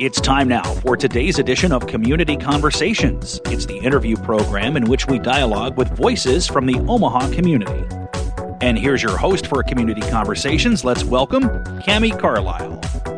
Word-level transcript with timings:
It's 0.00 0.20
time 0.20 0.46
now 0.46 0.62
for 0.62 0.96
today's 0.96 1.40
edition 1.40 1.72
of 1.72 1.88
Community 1.88 2.36
Conversations. 2.36 3.40
It's 3.46 3.66
the 3.66 3.78
interview 3.78 4.14
program 4.14 4.76
in 4.76 4.84
which 4.84 5.08
we 5.08 5.18
dialogue 5.18 5.76
with 5.76 5.88
voices 5.88 6.46
from 6.46 6.66
the 6.66 6.78
Omaha 6.86 7.32
community. 7.32 7.84
And 8.60 8.78
here's 8.78 9.02
your 9.02 9.16
host 9.16 9.48
for 9.48 9.60
Community 9.64 10.02
Conversations. 10.02 10.84
Let's 10.84 11.02
welcome 11.02 11.48
Cami 11.82 12.16
Carlisle. 12.16 13.17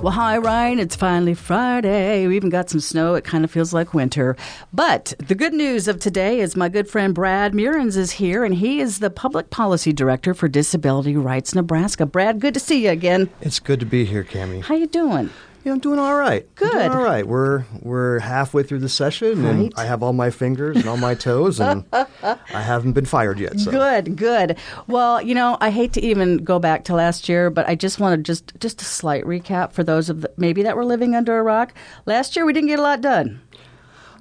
Well, 0.00 0.12
hi, 0.12 0.38
Ryan. 0.38 0.78
It's 0.78 0.94
finally 0.94 1.34
Friday. 1.34 2.28
We 2.28 2.36
even 2.36 2.50
got 2.50 2.70
some 2.70 2.78
snow. 2.78 3.14
It 3.14 3.24
kind 3.24 3.42
of 3.42 3.50
feels 3.50 3.74
like 3.74 3.94
winter. 3.94 4.36
But 4.72 5.12
the 5.18 5.34
good 5.34 5.52
news 5.52 5.88
of 5.88 5.98
today 5.98 6.38
is 6.38 6.54
my 6.54 6.68
good 6.68 6.88
friend 6.88 7.12
Brad 7.12 7.52
Meurrens 7.52 7.96
is 7.96 8.12
here, 8.12 8.44
and 8.44 8.54
he 8.54 8.78
is 8.78 9.00
the 9.00 9.10
Public 9.10 9.50
Policy 9.50 9.92
Director 9.92 10.34
for 10.34 10.46
Disability 10.46 11.16
Rights 11.16 11.52
Nebraska. 11.52 12.06
Brad, 12.06 12.38
good 12.38 12.54
to 12.54 12.60
see 12.60 12.84
you 12.84 12.90
again. 12.90 13.28
It's 13.40 13.58
good 13.58 13.80
to 13.80 13.86
be 13.86 14.04
here, 14.04 14.22
Cami. 14.22 14.62
How 14.62 14.76
you 14.76 14.86
doing? 14.86 15.30
Yeah, 15.64 15.72
I'm 15.72 15.80
doing 15.80 15.98
all 15.98 16.14
right. 16.14 16.46
Good. 16.54 16.72
I'm 16.72 16.90
doing 16.90 16.92
all 16.92 17.04
right. 17.04 17.26
We're 17.26 17.64
we're 17.80 18.20
halfway 18.20 18.62
through 18.62 18.78
the 18.78 18.88
session, 18.88 19.44
and 19.44 19.72
I 19.76 19.84
have 19.84 20.02
all 20.02 20.12
my 20.12 20.30
fingers 20.30 20.76
and 20.76 20.88
all 20.88 20.96
my 20.96 21.14
toes, 21.14 21.60
and 21.60 21.84
I 21.92 22.36
haven't 22.50 22.92
been 22.92 23.04
fired 23.04 23.38
yet. 23.38 23.58
So. 23.58 23.70
Good, 23.70 24.16
good. 24.16 24.56
Well, 24.86 25.20
you 25.20 25.34
know, 25.34 25.58
I 25.60 25.70
hate 25.70 25.92
to 25.94 26.00
even 26.00 26.38
go 26.38 26.58
back 26.58 26.84
to 26.84 26.94
last 26.94 27.28
year, 27.28 27.50
but 27.50 27.68
I 27.68 27.74
just 27.74 27.98
want 27.98 28.18
to 28.18 28.22
just 28.22 28.52
just 28.60 28.80
a 28.80 28.84
slight 28.84 29.24
recap 29.24 29.72
for 29.72 29.82
those 29.82 30.08
of 30.08 30.20
the, 30.22 30.30
maybe 30.36 30.62
that 30.62 30.76
were 30.76 30.84
living 30.84 31.14
under 31.14 31.38
a 31.38 31.42
rock. 31.42 31.74
Last 32.06 32.36
year 32.36 32.46
we 32.46 32.52
didn't 32.52 32.68
get 32.68 32.78
a 32.78 32.82
lot 32.82 33.00
done. 33.00 33.40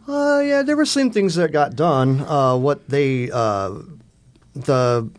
Uh, 0.08 0.42
yeah, 0.44 0.64
there 0.64 0.78
were 0.78 0.86
some 0.86 1.12
things 1.12 1.36
that 1.36 1.52
got 1.52 1.76
done. 1.76 2.22
Uh, 2.22 2.58
what 2.58 2.88
they 2.90 3.30
uh, 3.32 3.76
the 4.56 5.10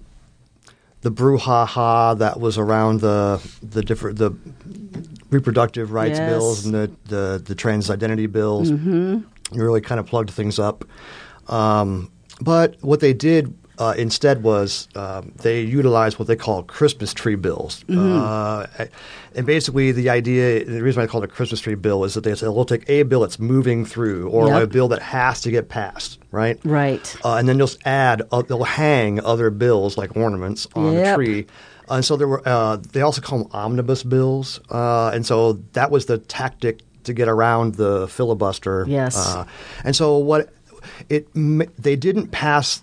the 1.09 1.23
brouhaha 1.23 2.19
that 2.19 2.39
was 2.41 2.59
around 2.59 3.01
the 3.01 3.41
the 3.63 3.83
different 3.83 4.19
the 4.19 4.31
reproductive 5.31 5.93
rights 5.93 6.19
Yes. 6.19 6.29
bills 6.31 6.65
and 6.67 6.75
the, 6.75 6.91
the 7.07 7.43
the 7.45 7.55
trans 7.55 7.91
identity 7.91 8.27
bills 8.27 8.71
Mm-hmm. 8.71 9.59
really 9.59 9.81
kind 9.81 9.99
of 10.01 10.07
plugged 10.07 10.31
things 10.31 10.59
up. 10.59 10.85
Um, 11.49 12.11
but 12.41 12.77
what 12.83 13.01
they 13.01 13.13
did 13.15 13.55
uh, 13.79 13.95
instead 13.97 14.43
was 14.43 14.89
um, 14.97 15.33
they 15.37 15.61
utilized 15.63 16.19
what 16.19 16.27
they 16.29 16.37
call 16.37 16.63
Christmas 16.65 17.15
tree 17.15 17.37
bills. 17.37 17.85
Mm-hmm. 17.89 18.19
Uh, 18.23 18.87
and 19.35 19.47
basically, 19.47 19.93
the 19.93 20.11
idea, 20.11 20.65
the 20.65 20.83
reason 20.83 21.01
why 21.01 21.05
I 21.05 21.07
call 21.07 21.23
it 21.23 21.31
a 21.31 21.33
Christmas 21.33 21.61
tree 21.61 21.77
bill 21.77 22.03
is 22.05 22.15
that 22.15 22.25
they 22.25 22.35
say, 22.35 22.49
we'll 22.49 22.65
take 22.65 22.89
a 22.91 23.05
bill 23.05 23.21
that's 23.21 23.39
moving 23.39 23.85
through 23.85 24.29
or 24.31 24.49
Yep. 24.49 24.63
a 24.63 24.67
bill 24.67 24.89
that 24.89 25.01
has 25.03 25.41
to 25.43 25.51
get 25.51 25.69
passed, 25.69 26.19
right? 26.33 26.59
Right. 26.65 27.17
Uh, 27.25 27.35
and 27.37 27.49
then 27.49 27.59
they'll 27.59 27.69
add, 27.85 28.23
uh, 28.33 28.43
they'll 28.43 28.65
hang 28.65 29.21
other 29.25 29.51
bills 29.51 29.97
like 29.97 30.17
ornaments 30.17 30.67
on 30.75 30.93
Yep. 30.93 31.05
the 31.05 31.15
tree. 31.15 31.47
and 31.89 32.05
so 32.05 32.17
there 32.17 32.29
were, 32.29 32.43
uh, 32.47 32.77
they 32.93 33.01
also 33.03 33.21
call 33.23 33.39
them 33.45 33.49
omnibus 33.53 34.03
bills. 34.03 34.61
Uh, 34.71 35.11
and 35.15 35.25
so 35.25 35.55
that 35.75 35.91
was 35.91 36.07
the 36.07 36.19
tactic 36.19 36.81
to 37.05 37.13
get 37.15 37.29
around 37.29 37.77
the 37.77 38.09
filibuster. 38.09 38.85
Yes. 38.89 39.17
Uh, 39.17 39.45
and 39.85 39.95
so 39.95 40.19
what 40.19 40.53
it 41.09 41.29
they 41.35 41.97
didn't 41.97 42.29
pass 42.29 42.83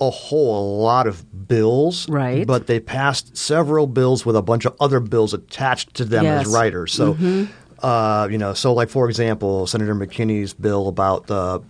a 0.00 0.10
whole 0.10 0.80
lot 0.80 1.06
of 1.06 1.48
bills, 1.48 2.08
Right. 2.08 2.46
But 2.46 2.66
they 2.68 2.78
passed 2.80 3.36
several 3.36 3.86
bills 3.86 4.24
with 4.24 4.36
a 4.36 4.42
bunch 4.42 4.64
of 4.64 4.74
other 4.80 5.00
bills 5.00 5.34
attached 5.34 5.94
to 5.94 6.04
them 6.04 6.24
Yes. 6.24 6.46
as 6.46 6.52
writers. 6.52 6.92
So, 6.92 7.14
Mm-hmm. 7.14 7.44
uh, 7.82 8.28
you 8.30 8.38
know, 8.38 8.54
so 8.54 8.72
like 8.74 8.90
for 8.90 9.08
example, 9.08 9.66
Senator 9.66 9.94
McKinney's 9.94 10.52
bill 10.54 10.88
about 10.88 11.26
the 11.26 11.62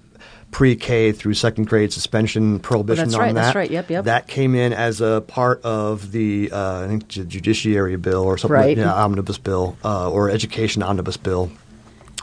pre-K 0.51 1.13
through 1.13 1.35
second 1.35 1.69
grade 1.69 1.93
suspension 1.93 2.59
prohibition 2.59 3.03
Oh, 3.03 3.05
that's 3.07 3.15
on 3.17 3.21
right, 3.21 3.35
that. 3.35 3.43
that's 3.43 3.55
right, 3.57 3.71
yep, 3.71 3.91
yep. 3.91 4.05
That 4.05 4.27
came 4.29 4.55
in 4.55 4.73
as 4.73 5.01
a 5.03 5.23
part 5.27 5.63
of 5.63 6.11
the 6.13 6.51
uh, 6.53 6.85
I 6.85 6.89
think 6.89 7.07
ju- 7.09 7.25
judiciary 7.25 7.97
bill 7.97 8.23
or 8.25 8.37
something, 8.39 8.55
Right. 8.55 8.77
like, 8.77 8.85
yeah, 8.87 8.93
omnibus 8.95 9.37
bill 9.39 9.77
uh, 9.85 10.11
or 10.11 10.31
education 10.31 10.83
omnibus 10.83 11.17
bill. 11.19 11.51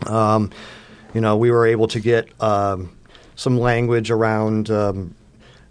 Um, 0.08 0.52
you 1.14 1.22
know, 1.22 1.38
we 1.38 1.52
were 1.52 1.66
able 1.68 1.88
to 1.90 2.00
get 2.00 2.28
um, 2.42 2.96
some 3.36 3.58
language 3.60 4.12
around 4.12 4.70
um, 4.72 5.14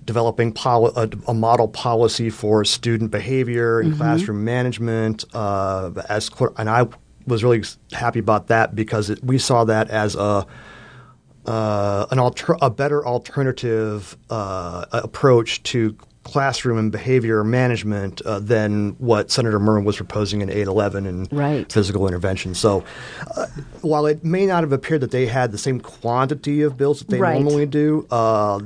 developing 0.05 0.53
poli- 0.53 0.93
a, 0.97 1.09
a 1.29 1.35
model 1.35 1.69
policy 1.69 2.31
for 2.31 2.65
student 2.65 3.11
behavior 3.11 3.81
and 3.81 3.97
classroom 3.97 4.45
management. 4.45 5.25
Uh, 5.35 5.91
as 6.09 6.31
and 6.57 6.69
I 6.69 6.87
was 7.27 7.43
really 7.43 7.63
happy 7.93 8.19
about 8.19 8.49
that 8.49 8.75
because 8.75 9.11
it, 9.11 9.23
we 9.25 9.39
saw 9.39 9.65
that 9.65 9.91
as 9.91 10.15
a 10.15 10.47
uh, 11.47 12.07
an 12.11 12.19
alter- 12.19 12.57
a 12.63 12.71
better 12.71 13.07
alternative 13.07 14.17
uh, 14.31 14.87
approach 14.93 15.63
to 15.65 15.95
classroom 16.23 16.79
and 16.79 16.91
behavior 16.91 17.45
management 17.45 18.23
uh, 18.23 18.39
than 18.39 18.93
what 18.93 19.31
Senator 19.31 19.61
Murman 19.61 19.85
was 19.85 19.97
proposing 19.97 20.41
in 20.41 20.49
811 20.49 21.05
and 21.07 21.31
Right. 21.31 21.71
physical 21.71 22.09
intervention. 22.09 22.55
So, 22.55 22.83
uh, 23.37 23.45
while 23.83 24.07
it 24.07 24.25
may 24.25 24.47
not 24.47 24.63
have 24.63 24.73
appeared 24.73 25.03
that 25.03 25.11
they 25.11 25.27
had 25.27 25.53
the 25.53 25.59
same 25.59 25.81
quantity 25.81 26.63
of 26.63 26.79
bills 26.79 27.01
that 27.01 27.11
they 27.11 27.19
Right. 27.21 27.35
normally 27.43 27.67
do, 27.67 28.07
uh, 28.11 28.61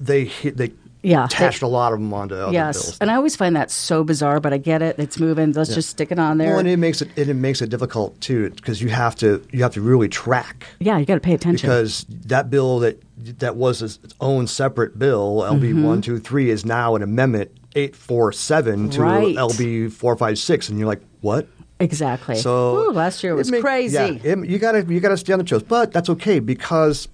they 0.00 0.24
hit, 0.24 0.56
they 0.56 0.72
Yeah, 1.02 1.24
attached 1.26 1.60
they- 1.60 1.66
a 1.66 1.70
lot 1.70 1.92
of 1.92 1.98
them 2.00 2.12
onto 2.12 2.34
other 2.34 2.52
yes, 2.52 2.82
bills. 2.82 2.98
and 3.00 3.10
I 3.10 3.14
always 3.14 3.36
find 3.36 3.54
that 3.56 3.70
so 3.70 4.02
bizarre, 4.04 4.40
but 4.40 4.52
I 4.52 4.58
get 4.58 4.82
it. 4.82 4.96
It's 4.98 5.18
moving. 5.20 5.52
Let's 5.52 5.74
just 5.74 5.90
stick 5.90 6.10
it 6.10 6.18
on 6.18 6.38
there. 6.38 6.50
well, 6.50 6.58
and 6.58 6.68
it 6.68 6.76
makes 6.78 7.00
it 7.02 7.10
it 7.16 7.32
makes 7.34 7.62
it 7.62 7.70
difficult 7.70 8.20
too 8.20 8.50
because 8.50 8.82
you 8.82 8.88
have 8.88 9.14
to 9.16 9.42
you 9.52 9.62
have 9.62 9.72
to 9.74 9.80
really 9.80 10.08
track 10.08 10.66
yeah, 10.80 10.98
you 10.98 11.04
got 11.06 11.14
to 11.14 11.20
pay 11.20 11.34
attention. 11.34 11.66
because 11.68 12.04
that 12.26 12.50
bill 12.50 12.80
that 12.80 13.00
that 13.40 13.56
was 13.56 13.82
its 13.82 13.98
own 14.20 14.46
separate 14.46 14.98
bill, 14.98 15.42
LB 15.48 15.60
Mm-hmm. 15.70 15.82
one 15.84 16.00
two 16.02 16.18
three, 16.18 16.50
is 16.50 16.64
now 16.64 16.94
an 16.96 17.02
amendment 17.02 17.50
eight 17.76 17.94
four 17.94 18.32
seven 18.32 18.90
to 18.90 19.02
Right. 19.02 19.36
LB 19.36 19.88
four 19.92 20.16
five 20.16 20.38
six, 20.38 20.68
and 20.68 20.78
you're 20.78 20.88
like, 20.88 21.02
what? 21.20 21.46
exactly. 21.80 22.34
So 22.34 22.76
Ooh, 22.76 22.90
last 22.90 23.22
year 23.22 23.32
it 23.34 23.36
was 23.36 23.52
make- 23.52 23.60
crazy. 23.60 23.94
Yeah, 23.94 24.32
it- 24.32 24.48
you 24.48 24.58
gotta 24.58 24.84
you 24.88 24.98
gotta 24.98 25.16
stay 25.16 25.32
on 25.32 25.38
the 25.38 25.44
toes, 25.44 25.62
but 25.62 25.92
that's 25.92 26.08
okay 26.10 26.40
because 26.40 27.06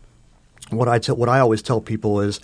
what 0.70 0.88
I 0.88 0.98
tell 0.98 1.16
what 1.16 1.28
I 1.28 1.38
always 1.40 1.60
tell 1.60 1.82
people 1.82 2.20
is 2.22 2.40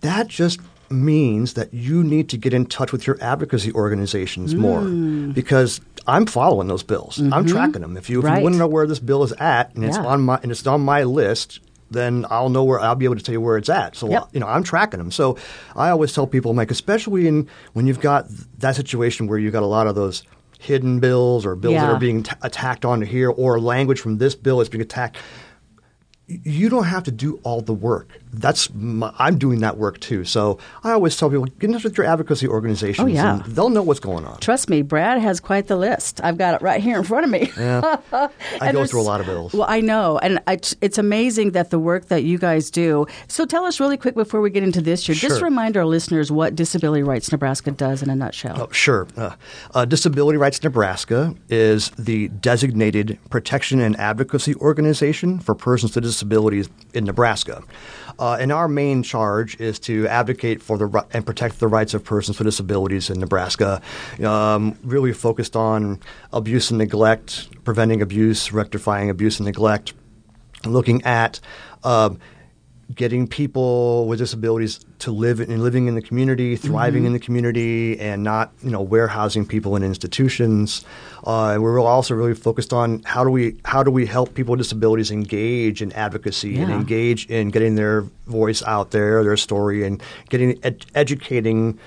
that 0.00 0.28
just 0.28 0.60
means 0.90 1.54
that 1.54 1.72
you 1.74 2.02
need 2.02 2.28
to 2.30 2.36
get 2.38 2.54
in 2.54 2.64
touch 2.64 2.92
with 2.92 3.06
your 3.06 3.18
advocacy 3.20 3.72
organizations 3.72 4.54
more 4.54 4.80
Mm. 4.80 5.34
because 5.34 5.80
I'm 6.06 6.24
following 6.24 6.66
those 6.68 6.82
bills. 6.82 7.20
I'm 7.32 7.46
tracking 7.46 7.82
them. 7.82 7.96
If 7.98 8.08
you, 8.08 8.20
if 8.20 8.24
Mm-hmm. 8.24 8.32
Right. 8.32 8.38
you 8.38 8.42
want 8.44 8.54
to 8.54 8.58
know 8.58 8.66
where 8.68 8.86
this 8.86 8.98
bill 8.98 9.22
is 9.22 9.32
at 9.32 9.74
and 9.74 9.84
it's 9.84 9.98
Yeah. 9.98 10.06
on 10.06 10.22
my 10.22 10.38
and 10.42 10.50
it's 10.50 10.66
on 10.66 10.80
my 10.80 11.02
list, 11.04 11.60
then 11.90 12.24
I'll 12.30 12.48
know 12.48 12.64
where 12.64 12.80
I'll 12.80 12.94
be 12.94 13.04
able 13.04 13.16
to 13.16 13.22
tell 13.22 13.34
you 13.34 13.40
where 13.42 13.58
it's 13.58 13.68
at. 13.68 13.96
So 13.96 14.08
Yep. 14.08 14.28
you 14.32 14.40
know, 14.40 14.46
I'm 14.46 14.62
tracking 14.62 14.98
them. 14.98 15.10
So 15.10 15.36
I 15.76 15.90
always 15.90 16.14
tell 16.14 16.26
people, 16.26 16.50
I'm 16.52 16.56
like, 16.56 16.70
especially 16.70 17.28
in 17.28 17.46
when 17.74 17.86
you've 17.86 18.00
got 18.00 18.26
that 18.58 18.74
situation 18.76 19.26
where 19.26 19.38
you've 19.38 19.52
got 19.52 19.62
a 19.62 19.66
lot 19.66 19.86
of 19.86 19.94
those 19.94 20.22
hidden 20.58 21.00
bills 21.00 21.44
or 21.44 21.54
bills 21.54 21.74
that 21.74 21.90
are 21.90 21.98
being 22.00 22.22
t- 22.22 22.32
attacked 22.42 22.84
onto 22.86 23.04
here 23.06 23.28
or 23.30 23.60
language 23.60 24.00
from 24.00 24.16
this 24.18 24.34
bill 24.34 24.60
is 24.62 24.68
being 24.70 24.82
attacked 24.82 25.16
you 26.26 26.68
don't 26.68 26.84
have 26.84 27.04
to 27.04 27.10
do 27.10 27.40
all 27.42 27.62
the 27.62 27.72
work. 27.72 28.20
That's 28.32 28.72
my, 28.74 29.12
I'm 29.18 29.38
doing 29.38 29.60
that 29.60 29.76
work 29.76 30.00
too. 30.00 30.24
So 30.24 30.58
I 30.84 30.92
always 30.92 31.16
tell 31.16 31.30
people 31.30 31.46
get 31.46 31.64
in 31.64 31.72
touch 31.72 31.84
with 31.84 31.96
your 31.96 32.06
advocacy 32.06 32.48
organizations. 32.48 33.04
Oh, 33.04 33.08
yeah. 33.08 33.36
and 33.36 33.44
they'll 33.44 33.70
know 33.70 33.82
what's 33.82 34.00
going 34.00 34.24
on. 34.24 34.38
Trust 34.40 34.68
me, 34.68 34.82
Brad 34.82 35.20
has 35.20 35.40
quite 35.40 35.66
the 35.66 35.76
list. 35.76 36.20
I've 36.22 36.38
got 36.38 36.54
it 36.54 36.62
right 36.62 36.80
here 36.80 36.98
in 36.98 37.04
front 37.04 37.24
of 37.24 37.30
me. 37.30 37.50
Yeah, 37.58 37.98
I 38.60 38.72
go 38.72 38.86
through 38.86 39.00
a 39.00 39.02
lot 39.02 39.20
of 39.20 39.26
bills. 39.26 39.52
Well, 39.52 39.66
I 39.68 39.80
know, 39.80 40.18
and 40.18 40.40
I, 40.46 40.58
it's 40.80 40.98
amazing 40.98 41.52
that 41.52 41.70
the 41.70 41.78
work 41.78 42.06
that 42.08 42.22
you 42.24 42.38
guys 42.38 42.70
do. 42.70 43.06
So, 43.26 43.44
tell 43.44 43.64
us 43.64 43.80
really 43.80 43.96
quick 43.96 44.14
before 44.14 44.40
we 44.40 44.50
get 44.50 44.62
into 44.62 44.80
this 44.80 45.08
year. 45.08 45.14
Just 45.14 45.42
remind 45.42 45.76
our 45.76 45.84
listeners 45.84 46.30
what 46.30 46.54
Disability 46.54 47.02
Rights 47.02 47.32
Nebraska 47.32 47.70
does 47.70 48.02
in 48.02 48.10
a 48.10 48.16
nutshell. 48.16 48.62
Oh, 48.62 48.72
sure. 48.72 49.06
Uh, 49.16 49.34
uh, 49.74 49.84
Disability 49.84 50.38
Rights 50.38 50.62
Nebraska 50.62 51.34
is 51.48 51.90
the 51.90 52.28
designated 52.28 53.18
protection 53.30 53.80
and 53.80 53.96
advocacy 53.96 54.54
organization 54.56 55.38
for 55.38 55.54
persons 55.54 55.94
with 55.94 56.04
disabilities 56.04 56.68
in 56.94 57.04
Nebraska. 57.04 57.62
Uh, 58.18 58.36
and 58.40 58.50
our 58.50 58.68
main 58.68 59.02
charge 59.02 59.60
is 59.60 59.78
to 59.78 60.06
advocate 60.08 60.60
for 60.60 60.76
the 60.76 61.06
and 61.12 61.24
protect 61.24 61.60
the 61.60 61.68
rights 61.68 61.94
of 61.94 62.04
persons 62.04 62.38
with 62.38 62.46
disabilities 62.46 63.10
in 63.10 63.20
Nebraska. 63.20 63.80
Um, 64.22 64.76
really 64.82 65.12
focused 65.12 65.54
on 65.54 66.00
abuse 66.32 66.70
and 66.70 66.78
neglect, 66.78 67.48
preventing 67.64 68.02
abuse, 68.02 68.52
rectifying 68.52 69.10
abuse 69.10 69.38
and 69.38 69.46
neglect, 69.46 69.92
looking 70.64 71.02
at 71.04 71.40
um, 71.84 72.18
getting 72.94 73.26
people 73.28 74.06
with 74.06 74.18
disabilities 74.18 74.80
to 74.98 75.10
live 75.12 75.40
and 75.40 75.62
living 75.62 75.88
in 75.88 75.94
the 75.94 76.00
community, 76.02 76.56
thriving 76.56 77.04
in 77.04 77.12
the 77.12 77.18
community, 77.18 77.98
and 78.00 78.22
not 78.24 78.50
you 78.62 78.70
know 78.70 78.80
warehousing 78.80 79.44
people 79.46 79.76
in 79.76 79.82
institutions. 79.82 80.84
Uh, 81.26 81.50
and 81.50 81.62
we're 81.62 81.78
also 81.80 82.14
really 82.14 82.34
focused 82.34 82.72
on 82.72 83.02
how 83.04 83.22
do 83.24 83.30
we 83.30 83.56
how 83.64 83.82
do 83.82 83.90
we 83.90 84.06
help 84.06 84.34
people 84.34 84.52
with 84.52 84.60
disabilities 84.60 85.10
engage 85.10 85.82
in 85.82 85.92
advocacy 85.92 86.58
and 86.60 86.70
engage 86.72 87.26
in 87.26 87.50
getting 87.50 87.74
their 87.74 88.02
voice 88.26 88.62
out 88.62 88.90
there, 88.90 89.22
their 89.22 89.36
story, 89.36 89.84
and 89.84 90.02
getting 90.30 90.58
ed- 90.64 90.86
educating 90.94 91.78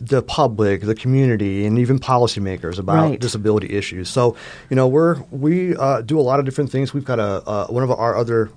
the 0.00 0.22
public, 0.22 0.82
the 0.82 0.94
community, 0.94 1.64
and 1.64 1.78
even 1.78 1.98
policymakers 1.98 2.78
about 2.78 3.10
Right. 3.10 3.20
disability 3.20 3.70
issues. 3.74 4.08
So, 4.10 4.36
you 4.68 4.76
know, 4.76 4.88
we're 4.88 5.20
we 5.30 5.76
uh, 5.76 6.00
do 6.00 6.18
a 6.18 6.22
lot 6.22 6.38
of 6.40 6.44
different 6.46 6.70
things. 6.70 6.92
We've 6.94 7.04
got 7.04 7.18
a 7.20 7.42
uh, 7.46 7.66
one 7.68 7.82
of 7.82 7.90
our 7.90 8.16
other 8.16 8.50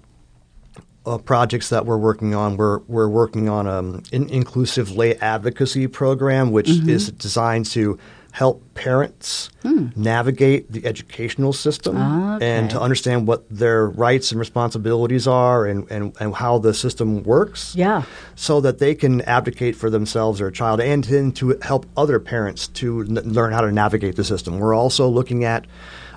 uh, 1.07 1.17
projects 1.17 1.69
that 1.69 1.85
we're 1.85 1.97
working 1.97 2.35
on. 2.35 2.57
We're 2.57 2.79
we're 2.87 3.07
working 3.07 3.49
on 3.49 3.67
um, 3.67 4.03
an 4.11 4.29
inclusive 4.29 4.91
lay 4.91 5.15
advocacy 5.15 5.87
program, 5.87 6.51
which 6.51 6.69
is 6.69 7.11
designed 7.11 7.65
to 7.67 7.97
help 8.31 8.61
parents 8.75 9.49
navigate 9.95 10.71
the 10.71 10.85
educational 10.85 11.51
system 11.51 11.97
and 11.97 12.69
to 12.69 12.79
understand 12.79 13.27
what 13.27 13.49
their 13.49 13.87
rights 13.87 14.31
and 14.31 14.39
responsibilities 14.39 15.27
are 15.27 15.65
and, 15.65 15.89
and, 15.89 16.15
and 16.19 16.35
how 16.35 16.59
the 16.59 16.71
system 16.71 17.23
works. 17.23 17.73
Yeah. 17.75 18.03
So 18.35 18.61
that 18.61 18.77
they 18.77 18.93
can 18.93 19.21
advocate 19.21 19.75
for 19.75 19.89
themselves 19.89 20.39
or 20.39 20.47
a 20.47 20.51
child 20.51 20.79
and 20.81 21.03
then 21.05 21.31
to 21.33 21.57
help 21.63 21.87
other 21.97 22.19
parents 22.19 22.67
to 22.79 23.01
n- 23.01 23.15
learn 23.33 23.53
how 23.53 23.61
to 23.61 23.71
navigate 23.71 24.15
the 24.17 24.23
system. 24.23 24.59
We're 24.59 24.75
also 24.75 25.07
looking 25.07 25.43
at 25.43 25.65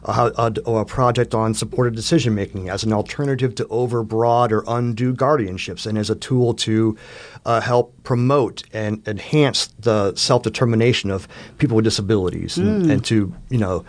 a, 0.05 0.32
a, 0.67 0.70
a 0.70 0.85
project 0.85 1.35
on 1.35 1.55
supported 1.55 1.94
decision 1.94 2.35
making 2.35 2.69
as 2.70 2.85
an 2.85 2.93
alternative 2.93 3.55
to 3.56 3.64
overbroad 3.67 4.50
or 4.50 4.64
undue 4.67 5.14
guardianships 5.14 5.87
and 5.87 5.99
as 5.99 6.11
a 6.11 6.14
tool 6.14 6.55
to 6.55 6.97
uh, 7.44 7.61
help 7.61 7.94
promote 8.02 8.62
and 8.73 9.06
enhance 9.06 9.69
the 9.79 10.14
self 10.17 10.43
determination 10.43 11.11
of 11.11 11.29
people 11.58 11.76
with 11.76 11.85
disabilities 11.85 12.56
and, 12.58 12.91
and 12.91 13.05
to, 13.05 13.35
you 13.49 13.58
know, 13.58 13.85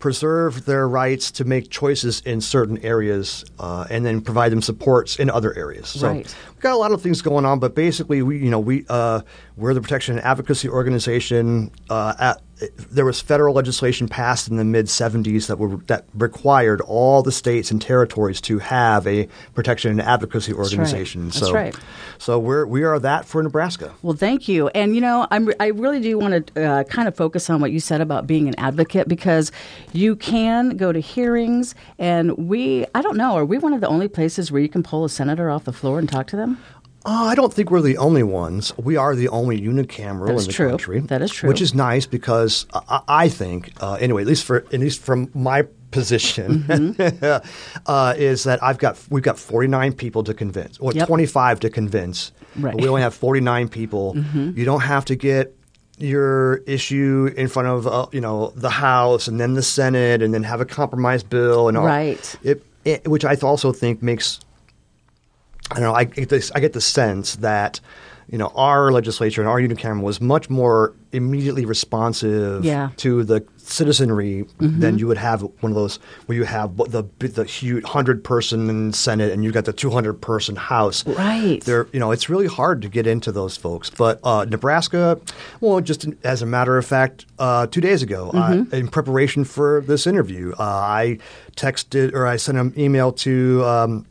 preserve 0.00 0.64
their 0.64 0.88
rights 0.88 1.30
to 1.30 1.44
make 1.44 1.68
choices 1.68 2.20
in 2.22 2.40
certain 2.40 2.78
areas 2.78 3.44
uh, 3.58 3.86
and 3.90 4.04
then 4.04 4.20
provide 4.22 4.50
them 4.50 4.62
supports 4.62 5.18
in 5.20 5.28
other 5.28 5.54
areas. 5.58 5.88
So 5.88 6.08
Right. 6.08 6.34
we've 6.48 6.60
got 6.60 6.72
a 6.72 6.76
lot 6.78 6.90
of 6.90 7.02
things 7.02 7.20
going 7.20 7.44
on, 7.44 7.58
but 7.58 7.74
basically, 7.74 8.22
we 8.22 8.38
you 8.38 8.50
know 8.50 8.58
we 8.58 8.86
uh, 8.88 9.20
we're 9.58 9.74
the 9.74 9.80
protection 9.82 10.16
and 10.16 10.24
advocacy 10.24 10.68
organization. 10.70 11.70
Uh, 11.90 12.14
at, 12.18 12.40
there 12.76 13.04
was 13.04 13.20
federal 13.20 13.54
legislation 13.54 14.08
passed 14.08 14.48
in 14.48 14.56
the 14.56 14.64
mid 14.64 14.86
'70s 14.86 15.46
that 15.46 15.58
were 15.58 15.76
that 15.86 16.04
required 16.14 16.80
all 16.82 17.22
the 17.22 17.32
states 17.32 17.70
and 17.70 17.80
territories 17.80 18.40
to 18.42 18.58
have 18.58 19.06
a 19.06 19.28
protection 19.54 19.90
and 19.90 20.00
advocacy 20.00 20.52
organization. 20.52 21.26
That's 21.26 21.38
so, 21.38 21.52
right. 21.52 21.76
so 22.18 22.38
we're 22.38 22.66
we 22.66 22.82
are 22.82 22.98
that 22.98 23.24
for 23.24 23.42
Nebraska. 23.42 23.94
Well, 24.02 24.16
thank 24.16 24.48
you. 24.48 24.68
And 24.68 24.94
you 24.94 25.00
know, 25.00 25.26
I'm, 25.30 25.52
I 25.60 25.68
really 25.68 26.00
do 26.00 26.18
want 26.18 26.54
to 26.54 26.64
uh, 26.64 26.84
kind 26.84 27.08
of 27.08 27.16
focus 27.16 27.48
on 27.50 27.60
what 27.60 27.72
you 27.72 27.80
said 27.80 28.00
about 28.00 28.26
being 28.26 28.48
an 28.48 28.54
advocate 28.58 29.08
because 29.08 29.52
you 29.92 30.16
can 30.16 30.76
go 30.76 30.92
to 30.92 31.00
hearings, 31.00 31.74
and 31.98 32.36
we, 32.36 32.86
I 32.94 33.02
don't 33.02 33.16
know, 33.16 33.36
are 33.36 33.44
we 33.44 33.58
one 33.58 33.72
of 33.72 33.80
the 33.80 33.88
only 33.88 34.08
places 34.08 34.52
where 34.52 34.60
you 34.60 34.68
can 34.68 34.82
pull 34.82 35.04
a 35.04 35.08
senator 35.08 35.50
off 35.50 35.64
the 35.64 35.72
floor 35.72 35.98
and 35.98 36.08
talk 36.08 36.26
to 36.28 36.36
them? 36.36 36.58
Uh, 37.04 37.24
I 37.30 37.34
don't 37.34 37.52
think 37.52 37.70
we're 37.70 37.80
the 37.80 37.96
only 37.98 38.22
ones. 38.22 38.76
We 38.76 38.96
are 38.96 39.14
the 39.14 39.28
only 39.28 39.60
unicameral 39.60 40.30
in 40.30 40.36
the 40.36 40.52
true. 40.52 40.68
country. 40.68 41.00
That 41.00 41.22
is 41.22 41.30
true. 41.30 41.48
Which 41.48 41.62
is 41.62 41.74
nice 41.74 42.04
because 42.06 42.66
I, 42.74 43.00
I 43.08 43.28
think, 43.28 43.72
uh, 43.80 43.94
anyway, 43.94 44.22
at 44.22 44.28
least 44.28 44.44
for 44.44 44.58
at 44.72 44.80
least 44.80 45.00
from 45.00 45.30
my 45.34 45.62
position, 45.90 46.64
Mm-hmm. 46.64 47.82
uh, 47.86 48.14
is 48.16 48.44
that 48.44 48.62
I've 48.62 48.78
got 48.78 48.98
we've 49.08 49.22
got 49.22 49.38
forty 49.38 49.66
nine 49.68 49.92
people 49.94 50.22
to 50.24 50.34
convince, 50.34 50.78
or 50.78 50.92
Yep. 50.92 51.06
twenty 51.06 51.26
five 51.26 51.58
to 51.60 51.70
convince. 51.70 52.32
Right. 52.56 52.74
We 52.74 52.86
only 52.88 53.02
have 53.02 53.14
forty 53.14 53.40
nine 53.40 53.68
people. 53.68 54.16
You 54.34 54.64
don't 54.64 54.82
have 54.82 55.04
to 55.06 55.14
get 55.16 55.56
your 55.98 56.56
issue 56.66 57.30
in 57.36 57.46
front 57.48 57.68
of 57.68 57.86
uh, 57.86 58.06
you 58.12 58.20
know 58.20 58.52
the 58.56 58.70
House 58.70 59.26
and 59.28 59.40
then 59.40 59.54
the 59.54 59.62
Senate 59.62 60.22
and 60.22 60.32
then 60.34 60.42
have 60.42 60.60
a 60.60 60.64
compromise 60.66 61.22
bill 61.22 61.68
and 61.68 61.76
all. 61.78 61.86
Right. 61.86 62.36
It, 62.42 62.62
it, 62.84 63.08
which 63.08 63.24
I 63.24 63.34
also 63.36 63.72
think 63.72 64.02
makes 64.02 64.40
I 65.70 65.74
don't 65.74 65.82
know. 65.84 65.94
I 65.94 66.04
get 66.04 66.28
this. 66.28 66.50
I 66.54 66.60
get 66.60 66.72
the 66.72 66.80
sense 66.80 67.36
that 67.36 67.80
you 68.28 68.38
know 68.38 68.52
our 68.54 68.92
legislature 68.92 69.40
and 69.40 69.48
our 69.48 69.60
unicameral 69.60 70.02
was 70.02 70.20
much 70.20 70.48
more 70.50 70.94
immediately 71.12 71.64
responsive 71.64 72.64
Yeah. 72.64 72.86
Mm-hmm. 72.86 72.94
to 72.96 73.24
the 73.24 73.44
citizenry 73.56 74.46
than 74.58 74.98
you 74.98 75.06
would 75.06 75.16
have 75.18 75.42
one 75.42 75.70
of 75.72 75.74
those 75.74 75.98
where 76.26 76.36
you 76.36 76.44
have 76.44 76.76
the 76.76 77.04
the 77.18 77.44
huge 77.44 77.84
hundred 77.84 78.22
person 78.24 78.92
Senate 78.92 79.30
and 79.32 79.42
you've 79.44 79.54
got 79.54 79.64
the 79.64 79.72
two 79.72 79.90
hundred 79.90 80.14
person 80.20 80.54
House. 80.56 81.04
Right. 81.06 81.60
They're 81.64 81.86
you 81.92 81.98
know 82.00 82.10
it's 82.12 82.28
really 82.28 82.46
hard 82.46 82.82
to 82.82 82.88
get 82.88 83.06
into 83.06 83.32
those 83.32 83.56
folks. 83.56 83.90
But 83.90 84.20
uh, 84.24 84.44
Nebraska, 84.48 85.20
well, 85.60 85.80
just 85.80 86.06
as 86.24 86.42
a 86.42 86.46
matter 86.46 86.78
of 86.78 86.86
fact, 86.86 87.26
uh, 87.38 87.66
two 87.68 87.80
days 87.80 88.02
ago, 88.02 88.30
Mm-hmm. 88.34 88.74
I, 88.74 88.78
in 88.78 88.88
preparation 88.88 89.44
for 89.44 89.80
this 89.86 90.06
interview, 90.06 90.52
uh, 90.58 90.62
I 90.62 91.18
texted 91.56 92.12
or 92.14 92.26
I 92.26 92.36
sent 92.36 92.58
an 92.58 92.72
email 92.78 93.12
to. 93.12 93.64
Um, 93.64 94.06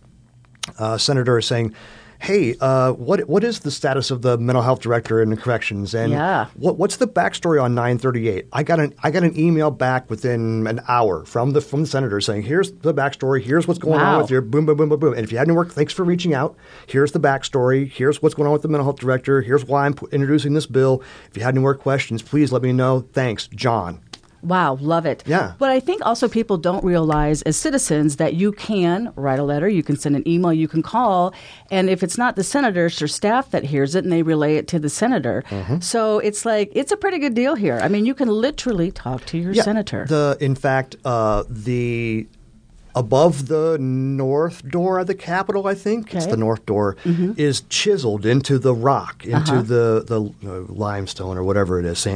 uh, 0.77 0.97
senator 0.97 1.39
saying, 1.41 1.73
"Hey, 2.19 2.55
uh, 2.59 2.91
what 2.93 3.21
what 3.29 3.43
is 3.43 3.59
the 3.61 3.71
status 3.71 4.11
of 4.11 4.21
the 4.21 4.37
mental 4.37 4.61
health 4.61 4.81
director 4.81 5.21
in 5.21 5.29
the 5.29 5.37
corrections? 5.37 5.93
And 5.95 6.11
Yeah. 6.11 6.47
what 6.55 6.77
what's 6.77 6.97
the 6.97 7.07
backstory 7.07 7.61
on 7.63 7.73
938?" 7.75 8.45
I 8.51 8.63
got 8.63 8.79
an 8.79 8.93
I 9.03 9.09
got 9.11 9.23
an 9.23 9.39
email 9.39 9.71
back 9.71 10.09
within 10.09 10.67
an 10.67 10.81
hour 10.87 11.23
from 11.25 11.51
the 11.51 11.61
from 11.61 11.81
the 11.81 11.87
senator 11.87 12.19
saying, 12.21 12.43
"Here's 12.43 12.71
the 12.71 12.93
backstory. 12.93 13.41
Here's 13.41 13.67
what's 13.67 13.79
going 13.79 13.99
Wow. 14.01 14.15
on 14.15 14.21
with 14.21 14.29
your 14.31 14.41
boom 14.41 14.65
boom 14.65 14.77
boom 14.77 14.89
boom 14.89 14.99
boom. 14.99 15.13
And 15.13 15.23
if 15.23 15.31
you 15.31 15.37
had 15.37 15.47
any 15.47 15.55
work, 15.55 15.71
thanks 15.71 15.93
for 15.93 16.03
reaching 16.03 16.33
out. 16.33 16.55
Here's 16.87 17.13
the 17.13 17.19
backstory. 17.19 17.89
Here's 17.89 18.21
what's 18.21 18.35
going 18.35 18.47
on 18.47 18.53
with 18.53 18.61
the 18.63 18.67
mental 18.67 18.83
health 18.85 18.99
director. 18.99 19.41
Here's 19.41 19.65
why 19.65 19.85
I'm 19.85 19.93
pu- 19.93 20.07
introducing 20.11 20.53
this 20.53 20.65
bill. 20.65 21.01
If 21.31 21.37
you 21.37 21.43
had 21.43 21.55
any 21.55 21.61
more 21.61 21.75
questions, 21.75 22.21
please 22.21 22.51
let 22.51 22.61
me 22.61 22.73
know. 22.73 23.05
Thanks, 23.13 23.47
John." 23.47 23.99
Wow, 24.41 24.77
love 24.79 25.05
it. 25.05 25.23
Yeah. 25.27 25.53
But 25.57 25.69
I 25.69 25.79
think 25.79 26.05
also 26.05 26.27
people 26.29 26.57
don't 26.57 26.83
realize 26.83 27.41
as 27.43 27.57
citizens 27.57 28.15
that 28.17 28.33
you 28.35 28.51
can 28.53 29.11
write 29.15 29.39
a 29.39 29.43
letter, 29.43 29.67
you 29.67 29.83
can 29.83 29.97
send 29.97 30.15
an 30.15 30.27
email, 30.27 30.53
you 30.53 30.67
can 30.67 30.81
call, 30.81 31.33
and 31.71 31.89
if 31.89 32.03
it's 32.03 32.17
not 32.17 32.35
the 32.35 32.43
senator, 32.43 32.85
it's 32.85 33.01
your 33.01 33.07
staff 33.09 33.51
that 33.51 33.63
hears 33.65 33.95
it 33.95 34.03
and 34.05 34.13
they 34.13 34.23
relay 34.23 34.55
it 34.55 34.67
to 34.69 34.79
the 34.79 34.89
senator. 34.89 35.43
Mm-hmm. 35.49 35.79
So 35.81 36.19
it's 36.19 36.45
like 36.45 36.71
it's 36.73 36.91
a 36.91 36.97
pretty 36.97 37.19
good 37.19 37.33
deal 37.33 37.55
here. 37.55 37.79
I 37.81 37.87
mean, 37.89 38.05
you 38.05 38.13
can 38.15 38.29
literally 38.29 38.91
talk 38.91 39.25
to 39.27 39.37
your 39.37 39.51
Yeah, 39.51 39.63
senator. 39.63 40.05
The 40.07 40.37
in 40.39 40.55
fact, 40.55 40.95
uh, 41.03 41.43
the 41.49 42.27
above 42.95 43.47
the 43.47 43.77
north 43.79 44.67
door 44.67 44.99
of 44.99 45.07
the 45.07 45.13
Capitol, 45.15 45.67
I 45.67 45.75
think 45.75 46.07
it's 46.07 46.15
Okay. 46.15 46.19
Mm-hmm. 46.23 46.31
the 46.31 46.37
north 46.37 46.65
door, 46.65 46.97
is 47.37 47.61
chiseled 47.69 48.25
into 48.25 48.57
the 48.57 48.73
rock, 48.73 49.25
into 49.25 49.37
Uh-huh. 49.37 49.61
the 49.61 50.03
the 50.07 50.21
uh, 50.49 50.61
limestone 50.73 51.37
or 51.37 51.43
whatever 51.43 51.79
it 51.79 51.85
is. 51.85 52.07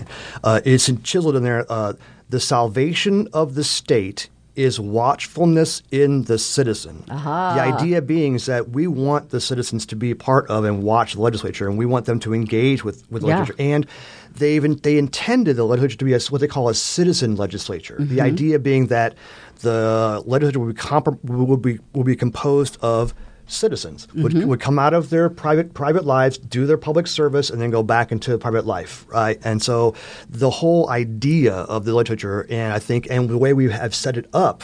Uh, 0.43 0.61
it's 0.65 0.91
chiseled 1.03 1.35
in 1.35 1.43
there. 1.43 1.65
Uh, 1.69 1.93
the 2.29 2.39
salvation 2.39 3.27
of 3.33 3.55
the 3.55 3.63
state. 3.63 4.29
Is 4.55 4.79
watchfulness 4.79 5.81
in 5.89 6.25
the 6.25 6.37
citizen. 6.37 7.03
The 7.07 7.13
idea 7.13 8.03
being 8.03 8.35
is 8.35 8.45
that 8.45 8.69
we 8.69 8.85
want 8.85 9.31
the 9.31 9.41
citizens 9.41 9.83
to 9.87 9.95
be 9.95 10.13
part 10.13 10.47
of 10.47 10.63
and 10.63 10.83
watch 10.83 11.15
the 11.15 11.21
legislature, 11.21 11.67
and 11.67 11.75
we 11.75 11.87
want 11.87 12.05
them 12.05 12.19
to 12.19 12.35
engage 12.35 12.83
with, 12.83 13.03
with 13.09 13.23
the 13.23 13.29
Yeah. 13.29 13.39
legislature. 13.39 13.73
And 13.73 13.87
they 14.35 14.53
even 14.53 14.75
they 14.83 14.99
intended 14.99 15.55
the 15.55 15.63
legislature 15.63 15.97
to 15.97 16.05
be 16.05 16.13
a, 16.13 16.19
what 16.29 16.39
they 16.39 16.47
call 16.47 16.69
a 16.69 16.75
citizen 16.75 17.35
legislature. 17.35 17.95
The 17.97 18.17
mm-hmm. 18.17 18.19
idea 18.21 18.59
being 18.59 18.87
that 18.87 19.15
the 19.61 20.21
legislature 20.27 20.59
would 20.59 20.75
be, 20.75 20.79
compr- 20.79 21.17
would 21.23 21.61
be 21.63 21.79
will 21.93 22.03
be 22.03 22.15
composed 22.15 22.77
of 22.83 23.15
citizens 23.47 24.07
would, 24.15 24.33
would 24.45 24.59
come 24.59 24.79
out 24.79 24.93
of 24.93 25.09
their 25.09 25.29
private 25.29 25.73
private 25.73 26.05
lives, 26.05 26.37
do 26.37 26.65
their 26.65 26.77
public 26.77 27.07
service, 27.07 27.49
and 27.49 27.61
then 27.61 27.69
go 27.69 27.83
back 27.83 28.11
into 28.11 28.37
private 28.37 28.65
life, 28.65 29.05
right? 29.09 29.39
And 29.43 29.61
so 29.61 29.95
the 30.29 30.49
whole 30.49 30.89
idea 30.89 31.53
of 31.53 31.85
the 31.85 31.93
legislature, 31.93 32.45
and 32.49 32.73
I 32.73 32.79
think, 32.79 33.07
and 33.09 33.29
the 33.29 33.37
way 33.37 33.53
we 33.53 33.69
have 33.71 33.93
set 33.93 34.17
it 34.17 34.27
up, 34.33 34.63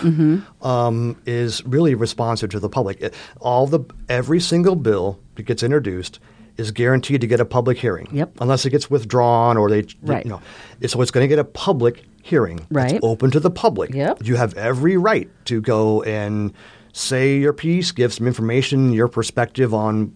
um, 0.61 1.17
is 1.25 1.63
really 1.65 1.95
responsive 1.95 2.49
to 2.51 2.59
the 2.59 2.69
public. 2.69 2.99
It- 3.01 3.13
all 3.39 3.67
the 3.67 3.81
every 4.07 4.39
single 4.39 4.75
bill 4.75 5.19
that 5.35 5.43
gets 5.43 5.63
introduced 5.63 6.19
is 6.57 6.71
guaranteed 6.71 7.21
to 7.21 7.27
get 7.27 7.39
a 7.39 7.45
public 7.45 7.77
hearing, 7.77 8.07
Yep. 8.11 8.31
unless 8.41 8.65
it 8.65 8.71
gets 8.71 8.89
withdrawn 8.89 9.55
or 9.55 9.69
they, 9.69 9.85
Right. 10.03 10.25
you 10.25 10.31
know, 10.31 10.41
so 10.87 11.01
it's 11.01 11.11
going 11.11 11.23
to 11.23 11.27
get 11.27 11.39
a 11.39 11.45
public 11.45 12.03
hearing. 12.21 12.59
Right. 12.69 12.93
It's 12.93 12.99
open 13.05 13.31
to 13.31 13.39
the 13.39 13.49
public. 13.49 13.93
Yep. 13.93 14.25
You 14.25 14.35
have 14.35 14.53
every 14.57 14.97
right 14.97 15.29
to 15.45 15.61
go 15.61 16.03
and 16.03 16.51
say 16.99 17.37
your 17.37 17.53
piece, 17.53 17.91
give 17.91 18.13
some 18.13 18.27
information, 18.27 18.91
your 18.93 19.07
perspective 19.07 19.73
on 19.73 20.13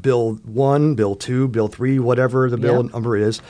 Bill 0.00 0.34
1, 0.44 0.94
Bill 0.94 1.14
2, 1.14 1.48
Bill 1.48 1.68
3, 1.68 1.98
whatever 1.98 2.50
the 2.50 2.56
bill 2.58 2.82
Yep. 2.84 2.92
number 2.92 3.16
is. 3.16 3.40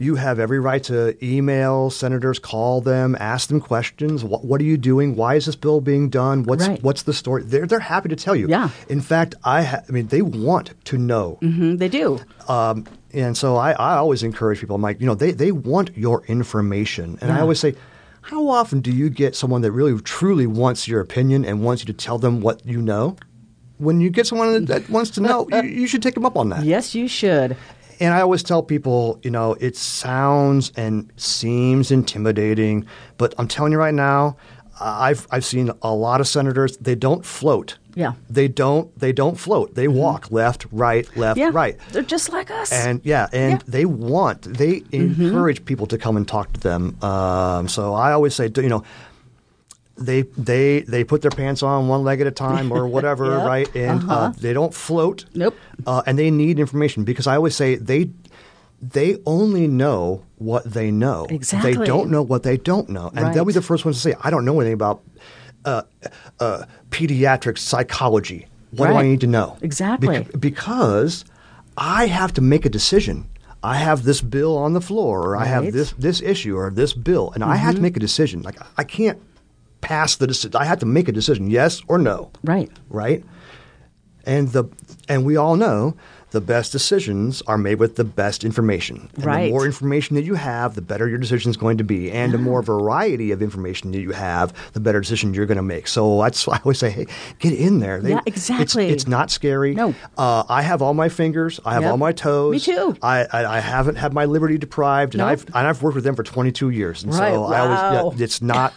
You 0.00 0.14
have 0.14 0.38
every 0.38 0.60
right 0.60 0.80
to 0.84 1.16
email 1.24 1.90
senators, 1.90 2.38
call 2.38 2.80
them, 2.80 3.16
ask 3.18 3.48
them 3.48 3.60
questions. 3.60 4.22
What, 4.22 4.44
what 4.44 4.60
are 4.60 4.64
you 4.64 4.76
doing? 4.76 5.16
Why 5.16 5.34
is 5.34 5.46
this 5.46 5.56
bill 5.56 5.80
being 5.80 6.08
done? 6.08 6.44
What's 6.44 6.68
Right. 6.68 6.80
what's 6.84 7.02
the 7.02 7.12
story? 7.12 7.42
They're 7.42 7.66
they're 7.66 7.80
happy 7.80 8.08
to 8.10 8.14
tell 8.14 8.36
you. 8.36 8.46
Yeah. 8.48 8.68
In 8.88 9.00
fact, 9.00 9.34
I 9.42 9.62
ha- 9.64 9.80
I 9.88 9.90
mean 9.90 10.06
they 10.06 10.22
want 10.22 10.72
to 10.84 10.98
know. 10.98 11.38
Mhm, 11.42 11.78
they 11.78 11.88
do. 11.88 12.20
Um, 12.46 12.84
and 13.12 13.36
so 13.36 13.56
I, 13.56 13.72
I 13.72 13.96
always 13.96 14.22
encourage 14.22 14.60
people. 14.60 14.76
I'm 14.76 14.82
like, 14.82 15.00
you 15.00 15.06
know, 15.06 15.16
they, 15.16 15.32
they 15.32 15.50
want 15.50 15.90
your 15.96 16.22
information. 16.26 17.18
And 17.20 17.32
I 17.32 17.40
always 17.40 17.58
say, 17.58 17.74
how 18.28 18.46
often 18.48 18.82
do 18.82 18.92
you 18.92 19.08
get 19.08 19.34
someone 19.34 19.62
that 19.62 19.72
really 19.72 19.98
truly 20.02 20.46
wants 20.46 20.86
your 20.86 21.00
opinion 21.00 21.46
and 21.46 21.64
wants 21.64 21.80
you 21.82 21.86
to 21.86 21.94
tell 21.94 22.18
them 22.18 22.42
what 22.42 22.60
you 22.66 22.82
know? 22.82 23.16
When 23.78 24.02
you 24.02 24.10
get 24.10 24.26
someone 24.26 24.66
that, 24.66 24.86
wants 24.90 25.10
to 25.12 25.22
know, 25.22 25.48
you, 25.50 25.62
you 25.62 25.86
should 25.86 26.02
take 26.02 26.12
them 26.12 26.26
up 26.26 26.36
on 26.36 26.50
that. 26.50 26.62
Yes, 26.62 26.94
you 26.94 27.08
should. 27.08 27.56
And 28.00 28.12
I 28.12 28.20
always 28.20 28.42
tell 28.42 28.62
people, 28.62 29.18
you 29.22 29.30
know, 29.30 29.54
it 29.60 29.78
sounds 29.78 30.72
and 30.76 31.10
seems 31.16 31.90
intimidating, 31.90 32.86
but 33.16 33.34
I'm 33.38 33.48
telling 33.48 33.72
you 33.72 33.78
right 33.78 33.94
now, 33.94 34.36
I've 34.78 35.26
I've 35.30 35.44
seen 35.44 35.70
a 35.80 35.94
lot 35.94 36.20
of 36.20 36.28
senators. 36.28 36.76
They 36.76 36.94
don't 36.94 37.24
float. 37.24 37.78
Yeah. 37.98 38.12
They 38.30 38.46
don't. 38.48 38.86
They 38.98 39.12
don't 39.12 39.36
float. 39.36 39.74
They 39.74 39.88
walk 39.88 40.30
left, 40.30 40.66
right, 40.70 41.04
left, 41.16 41.36
Yeah, 41.38 41.50
right. 41.52 41.76
They're 41.92 42.02
just 42.16 42.30
like 42.32 42.48
us. 42.62 42.70
And 42.72 43.00
yeah, 43.04 43.26
and 43.32 43.54
Yeah. 43.54 43.58
they 43.66 43.84
want, 43.86 44.42
they 44.42 44.80
Mm-hmm. 44.80 45.22
encourage 45.24 45.64
people 45.64 45.86
to 45.88 45.98
come 45.98 46.16
and 46.16 46.26
talk 46.26 46.52
to 46.52 46.60
them. 46.60 46.82
Um, 47.02 47.66
so 47.68 47.94
I 47.94 48.12
always 48.12 48.34
say, 48.34 48.50
you 48.56 48.68
know, 48.74 48.84
they 49.96 50.22
they 50.38 50.82
they 50.82 51.02
put 51.02 51.22
their 51.22 51.30
pants 51.32 51.62
on 51.62 51.88
one 51.88 52.04
leg 52.04 52.20
at 52.20 52.26
a 52.28 52.30
time 52.30 52.70
or 52.70 52.86
whatever, 52.96 53.24
Yep. 53.38 53.46
right? 53.46 53.68
And 53.74 54.02
uh 54.04 54.06
Uh-huh. 54.14 54.32
they 54.40 54.52
don't 54.52 54.72
float. 54.72 55.24
Nope. 55.34 55.56
Uh, 55.86 56.02
and 56.06 56.16
they 56.18 56.30
need 56.30 56.58
information 56.60 57.02
because 57.04 57.26
I 57.26 57.34
always 57.36 57.56
say 57.56 57.74
they 57.74 58.10
they 58.80 59.16
only 59.26 59.66
know 59.66 60.22
what 60.36 60.62
they 60.72 60.92
know. 60.92 61.26
Exactly. 61.30 61.74
They 61.74 61.84
don't 61.84 62.10
know 62.10 62.22
what 62.22 62.44
they 62.44 62.56
don't 62.56 62.88
know. 62.88 63.10
And 63.12 63.34
they'll 63.34 63.44
be 63.44 63.52
the 63.52 63.60
first 63.72 63.84
ones 63.84 63.96
to 63.96 64.02
say, 64.08 64.14
I 64.22 64.30
don't 64.30 64.44
know 64.44 64.60
anything 64.60 64.74
about 64.74 65.00
uh, 65.68 65.82
uh, 66.40 66.64
pediatric 66.90 67.58
psychology. 67.58 68.46
What 68.70 68.88
do 68.88 68.94
I 68.94 69.02
need 69.02 69.20
to 69.20 69.26
know? 69.26 69.56
Exactly. 69.62 70.20
Bec- 70.20 70.40
because 70.40 71.24
I 71.76 72.06
have 72.06 72.32
to 72.34 72.40
make 72.40 72.66
a 72.66 72.68
decision. 72.68 73.28
I 73.62 73.76
have 73.76 74.04
this 74.04 74.20
bill 74.20 74.56
on 74.56 74.72
the 74.74 74.80
floor, 74.80 75.20
or 75.26 75.36
I 75.36 75.46
have 75.46 75.72
this 75.72 75.92
this 75.92 76.20
issue 76.22 76.56
or 76.56 76.70
this 76.70 76.92
bill, 76.92 77.32
and 77.34 77.42
I 77.42 77.56
have 77.56 77.74
to 77.74 77.80
make 77.80 77.96
a 77.96 78.00
decision. 78.00 78.42
Like 78.42 78.56
I 78.76 78.84
can't 78.84 79.18
pass 79.80 80.16
the 80.16 80.26
decision. 80.26 80.56
I 80.56 80.64
have 80.64 80.78
to 80.80 80.86
make 80.86 81.08
a 81.08 81.12
decision, 81.12 81.50
yes 81.50 81.82
or 81.88 81.98
no. 81.98 82.30
Right. 82.44 82.70
Right. 82.88 83.24
And 84.24 84.48
the 84.52 84.64
and 85.08 85.24
we 85.24 85.36
all 85.36 85.56
know 85.56 85.96
the 86.30 86.40
best 86.40 86.72
decisions 86.72 87.42
are 87.46 87.56
made 87.56 87.76
with 87.78 87.96
the 87.96 88.04
best 88.04 88.44
information. 88.44 89.08
And 89.16 89.24
Right. 89.24 89.44
the 89.46 89.50
more 89.50 89.64
information 89.64 90.14
that 90.16 90.24
you 90.24 90.34
have, 90.34 90.74
the 90.74 90.82
better 90.82 91.08
your 91.08 91.18
decision 91.18 91.50
is 91.50 91.56
going 91.56 91.78
to 91.78 91.84
be. 91.84 92.10
And 92.10 92.32
the 92.32 92.38
more 92.38 92.60
variety 92.62 93.30
of 93.30 93.40
information 93.40 93.92
that 93.92 94.00
you 94.00 94.12
have, 94.12 94.52
the 94.74 94.80
better 94.80 95.00
decision 95.00 95.32
you're 95.34 95.46
going 95.46 95.56
to 95.56 95.62
make. 95.62 95.88
So 95.88 96.20
that's 96.22 96.46
why 96.46 96.56
I 96.56 96.60
always 96.64 96.78
say, 96.78 96.90
hey, 96.90 97.06
get 97.38 97.52
in 97.54 97.80
there. 97.80 98.00
They- 98.00 98.10
Yeah, 98.10 98.20
exactly. 98.26 98.88
It's, 98.88 99.06
not 99.08 99.30
scary. 99.30 99.74
No. 99.74 99.94
Uh, 100.18 100.42
I 100.50 100.60
have 100.62 100.82
all 100.82 100.92
my 100.92 101.08
fingers. 101.08 101.60
I 101.64 101.72
have 101.74 101.82
Yep. 101.82 101.90
all 101.92 101.96
my 101.96 102.12
toes. 102.12 102.52
Me 102.52 102.60
too. 102.60 102.94
I, 103.02 103.26
I, 103.32 103.56
I 103.56 103.60
haven't 103.60 103.94
had 103.96 104.12
my 104.12 104.26
liberty 104.26 104.58
deprived, 104.58 105.14
and 105.14 105.20
Nope. 105.20 105.28
I've 105.28 105.46
and 105.46 105.66
I've 105.66 105.82
worked 105.82 105.94
with 105.94 106.04
them 106.04 106.14
for 106.14 106.22
22 106.22 106.68
years. 106.70 107.02
And 107.04 107.12
Right. 107.14 107.32
so 107.32 107.44
I 107.44 107.58
always, 107.60 107.78
Wow. 107.78 108.12
yeah, 108.16 108.24
it's 108.24 108.42
not. 108.42 108.74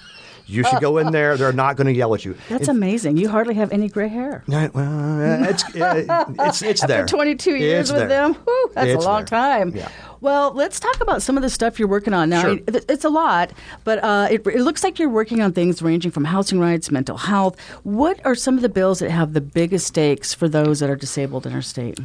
You 0.48 0.64
should 0.64 0.82
go 0.82 0.98
in 0.98 1.12
there. 1.12 1.38
They're 1.38 1.54
not 1.54 1.78
going 1.78 1.88
to 1.88 1.94
yell 1.94 2.14
at 2.14 2.26
you. 2.26 2.36
That's 2.50 2.68
In- 2.68 2.76
amazing. 2.76 3.18
You 3.18 3.30
hardly 3.30 3.54
have 3.56 3.72
any 3.72 3.88
gray 3.88 4.08
hair. 4.10 4.44
no, 4.48 4.70
well, 4.74 5.44
uh, 5.44 5.48
it's 5.50 5.64
uh, 5.76 6.26
it's 6.40 6.62
it's 6.62 6.86
there. 6.86 7.02
After 7.04 7.16
22 7.16 7.56
years 7.56 7.90
It's 7.90 7.92
with 7.92 8.00
there. 8.00 8.08
them, 8.10 8.34
whew, 8.34 8.72
that's 8.74 8.88
It's 8.88 9.04
a 9.06 9.08
long 9.08 9.20
there. 9.22 9.26
time. 9.28 9.76
Yeah. 9.76 9.90
Well, 10.20 10.52
let's 10.54 10.80
talk 10.80 11.00
about 11.02 11.22
some 11.24 11.36
of 11.38 11.42
the 11.44 11.50
stuff 11.50 11.80
you're 11.80 11.88
working 11.88 12.14
on 12.14 12.30
now. 12.30 12.42
Sure. 12.42 12.52
It- 12.68 12.86
it's 12.90 13.06
a 13.06 13.10
lot, 13.10 13.52
but 13.84 14.04
uh, 14.04 14.28
it, 14.30 14.46
it 14.46 14.62
looks 14.62 14.84
like 14.84 15.00
you're 15.00 15.10
working 15.10 15.42
on 15.42 15.54
things 15.54 15.82
ranging 15.82 16.12
from 16.12 16.26
housing 16.26 16.60
rights, 16.60 16.92
mental 16.92 17.18
health. 17.18 17.60
What 17.84 18.24
are 18.26 18.36
some 18.36 18.56
of 18.56 18.62
the 18.62 18.70
bills 18.70 19.00
that 19.00 19.10
have 19.12 19.34
the 19.34 19.42
biggest 19.42 19.88
stakes 19.88 20.34
for 20.34 20.48
those 20.50 20.80
that 20.80 20.90
are 20.90 20.96
disabled 20.96 21.46
in 21.48 21.54
our 21.54 21.62
state? 21.62 22.00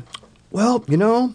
Well, 0.50 0.84
you 0.88 0.96
know, 0.96 1.34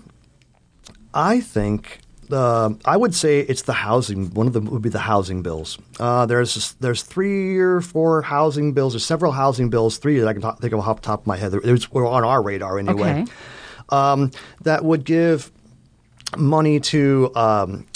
I 1.14 1.40
think 1.42 2.00
uh, 2.32 2.72
I 2.86 2.98
would 2.98 3.14
say 3.16 3.40
it's 3.42 3.64
the 3.64 3.74
housing. 3.74 4.34
One 4.34 4.48
of 4.48 4.54
them 4.54 4.66
would 4.66 4.82
be 4.82 4.90
the 4.90 5.00
housing 5.00 5.42
bills. 5.42 5.78
Uh, 6.00 6.26
there's 6.26 6.74
there's 6.80 7.04
three 7.04 7.58
or 7.58 7.82
four 7.82 8.22
housing 8.22 8.74
bills. 8.74 8.94
There's 8.94 9.06
several 9.06 9.32
housing 9.32 9.70
bills. 9.70 9.98
Three 9.98 10.20
that 10.20 10.28
I 10.28 10.34
can 10.34 10.42
talk, 10.42 10.60
think 10.60 10.74
of 10.74 10.80
off 10.80 10.98
the 10.98 11.06
top 11.06 11.22
of 11.22 11.28
my 11.28 11.38
head. 11.38 11.52
There's, 11.52 11.92
were 11.92 12.06
on 12.06 12.24
our 12.24 12.42
radar 12.42 12.80
anyway. 12.80 13.22
Okay. 13.22 13.32
Um, 13.90 14.32
that 14.62 14.84
would 14.84 15.04
give 15.04 15.52
money 16.38 16.80
to. 16.80 17.32
Um, 17.36 17.88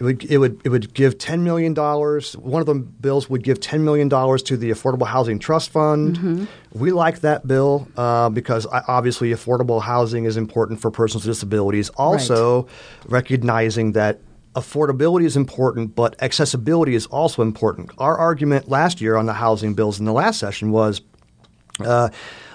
it 0.00 0.04
would, 0.04 0.24
it 0.24 0.38
would 0.38 0.60
it 0.64 0.70
would 0.70 0.94
give 0.94 1.18
ten 1.18 1.44
million 1.44 1.74
dollars. 1.74 2.34
One 2.38 2.60
of 2.60 2.66
the 2.66 2.74
bills 2.74 3.28
would 3.28 3.44
give 3.44 3.60
ten 3.60 3.84
million 3.84 4.08
dollars 4.08 4.42
to 4.44 4.56
the 4.56 4.70
Affordable 4.70 5.06
Housing 5.06 5.38
Trust 5.38 5.68
Fund. 5.70 6.48
We 6.72 6.90
like 6.90 7.20
that 7.20 7.46
bill 7.46 7.86
uh, 7.98 8.30
because 8.30 8.66
obviously 8.70 9.30
affordable 9.32 9.82
housing 9.82 10.24
is 10.24 10.38
important 10.38 10.80
for 10.80 10.90
persons 10.90 11.26
with 11.26 11.34
disabilities. 11.34 11.90
Also, 11.90 12.66
recognizing 13.08 13.92
that 13.92 14.20
affordability 14.54 15.24
is 15.24 15.36
important, 15.36 15.94
but 15.94 16.20
accessibility 16.22 16.94
is 16.94 17.04
also 17.06 17.42
important. 17.42 17.90
Our 17.98 18.16
argument 18.16 18.70
last 18.70 19.02
year 19.02 19.16
on 19.16 19.26
the 19.26 19.34
housing 19.34 19.74
bills 19.74 19.98
in 20.00 20.06
the 20.06 20.12
last 20.14 20.38
session 20.38 20.70
was 20.70 21.02
uh, 21.84 22.08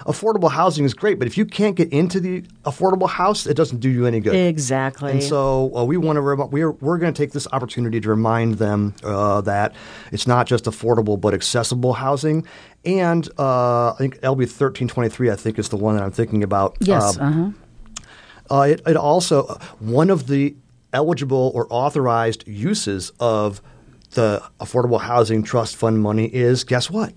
affordable 0.06 0.50
housing 0.50 0.84
is 0.84 0.94
great, 0.94 1.18
but 1.18 1.26
if 1.26 1.36
you 1.36 1.44
can't 1.44 1.76
get 1.76 1.92
into 1.92 2.20
the 2.20 2.42
affordable 2.64 3.08
house, 3.08 3.46
it 3.46 3.54
doesn't 3.54 3.78
do 3.78 3.90
you 3.90 4.06
any 4.06 4.20
good. 4.20 4.34
Exactly. 4.34 5.12
And 5.12 5.22
so 5.22 5.76
uh, 5.76 5.84
we 5.84 5.96
want 5.96 6.16
to 6.16 6.20
rem- 6.20 6.50
we're 6.50 6.70
we're 6.72 6.98
going 6.98 7.12
to 7.12 7.16
take 7.16 7.32
this 7.32 7.46
opportunity 7.52 8.00
to 8.00 8.08
remind 8.08 8.54
them 8.54 8.94
uh, 9.02 9.40
that 9.42 9.74
it's 10.12 10.26
not 10.26 10.46
just 10.46 10.64
affordable 10.64 11.20
but 11.20 11.34
accessible 11.34 11.94
housing. 11.94 12.46
And 12.84 13.28
uh, 13.38 13.92
I 13.92 13.96
think 13.98 14.20
LB 14.20 14.50
thirteen 14.50 14.88
twenty 14.88 15.08
three 15.08 15.30
I 15.30 15.36
think 15.36 15.58
is 15.58 15.68
the 15.68 15.76
one 15.76 15.96
that 15.96 16.02
I'm 16.02 16.12
thinking 16.12 16.42
about. 16.42 16.76
yes. 16.80 17.18
Um, 17.18 17.54
uh-huh. 18.48 18.56
uh, 18.56 18.62
it, 18.62 18.82
it 18.86 18.96
also 18.96 19.58
one 19.80 20.10
of 20.10 20.28
the 20.28 20.56
eligible 20.92 21.52
or 21.54 21.66
authorized 21.68 22.46
uses 22.46 23.12
of 23.20 23.60
the 24.12 24.42
Affordable 24.60 25.00
Housing 25.00 25.42
Trust 25.42 25.76
Fund 25.76 26.00
money 26.00 26.26
is 26.26 26.64
guess 26.64 26.88
what? 26.88 27.12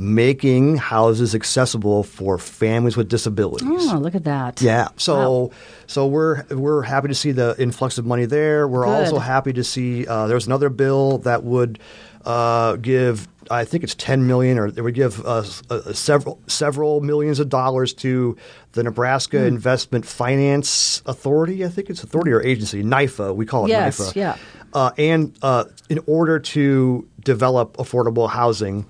Making 0.00 0.76
houses 0.76 1.34
accessible 1.34 2.04
for 2.04 2.38
families 2.38 2.96
with 2.96 3.08
disabilities. 3.08 3.68
Oh, 3.90 3.98
look 3.98 4.14
at 4.14 4.22
that. 4.24 4.62
Yeah. 4.62 4.88
So 4.96 5.16
Wow. 5.18 5.50
so 5.88 6.06
we're 6.06 6.44
we're 6.50 6.82
happy 6.82 7.08
to 7.08 7.14
see 7.16 7.32
the 7.32 7.56
influx 7.58 7.98
of 7.98 8.06
money 8.06 8.24
there. 8.24 8.68
We're 8.68 8.84
Good. 8.84 8.90
also 9.06 9.18
happy 9.18 9.52
to 9.54 9.64
see 9.64 10.06
uh, 10.06 10.28
there's 10.28 10.46
another 10.46 10.68
bill 10.70 11.18
that 11.18 11.42
would 11.42 11.80
uh, 12.24 12.76
give 12.76 13.26
I 13.50 13.64
think 13.64 13.82
it's 13.82 13.94
10 13.96 14.26
million 14.26 14.56
or 14.58 14.66
it 14.68 14.80
would 14.80 14.94
give 14.94 15.24
uh, 15.26 15.42
uh, 15.68 15.92
several 15.92 16.38
several 16.46 17.00
millions 17.00 17.40
of 17.40 17.48
dollars 17.48 17.92
to 17.94 18.36
the 18.74 18.84
Nebraska 18.84 19.40
Hmm. 19.40 19.46
Investment 19.46 20.06
Finance 20.06 21.02
Authority. 21.06 21.64
I 21.64 21.68
think 21.68 21.90
it's 21.90 22.04
authority 22.04 22.30
or 22.30 22.40
agency, 22.40 22.84
NIFA. 22.84 23.34
We 23.34 23.46
call 23.46 23.64
it 23.64 23.70
Yes, 23.70 23.98
NIFA. 23.98 24.14
yeah. 24.14 24.36
Uh, 24.72 24.90
and 24.96 25.36
uh, 25.42 25.64
in 25.88 25.98
order 26.06 26.38
to 26.38 27.08
develop 27.24 27.78
affordable 27.78 28.28
housing, 28.30 28.84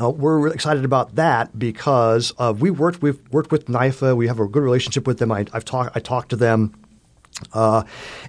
uh, 0.00 0.08
we're 0.10 0.38
really 0.38 0.54
excited 0.54 0.84
about 0.84 1.14
that 1.16 1.58
because 1.58 2.32
uh, 2.38 2.54
we 2.58 2.70
worked 2.70 3.02
we've 3.02 3.18
worked 3.30 3.50
with 3.52 3.66
NIFA. 3.66 4.16
We 4.16 4.26
have 4.28 4.40
a 4.40 4.46
good 4.46 4.62
relationship 4.62 5.06
with 5.06 5.18
them. 5.18 5.30
I, 5.32 5.46
I've 5.52 5.64
talked 5.64 5.96
I 5.96 6.00
talked 6.00 6.30
to 6.30 6.36
them, 6.36 6.72
uh, 7.52 7.82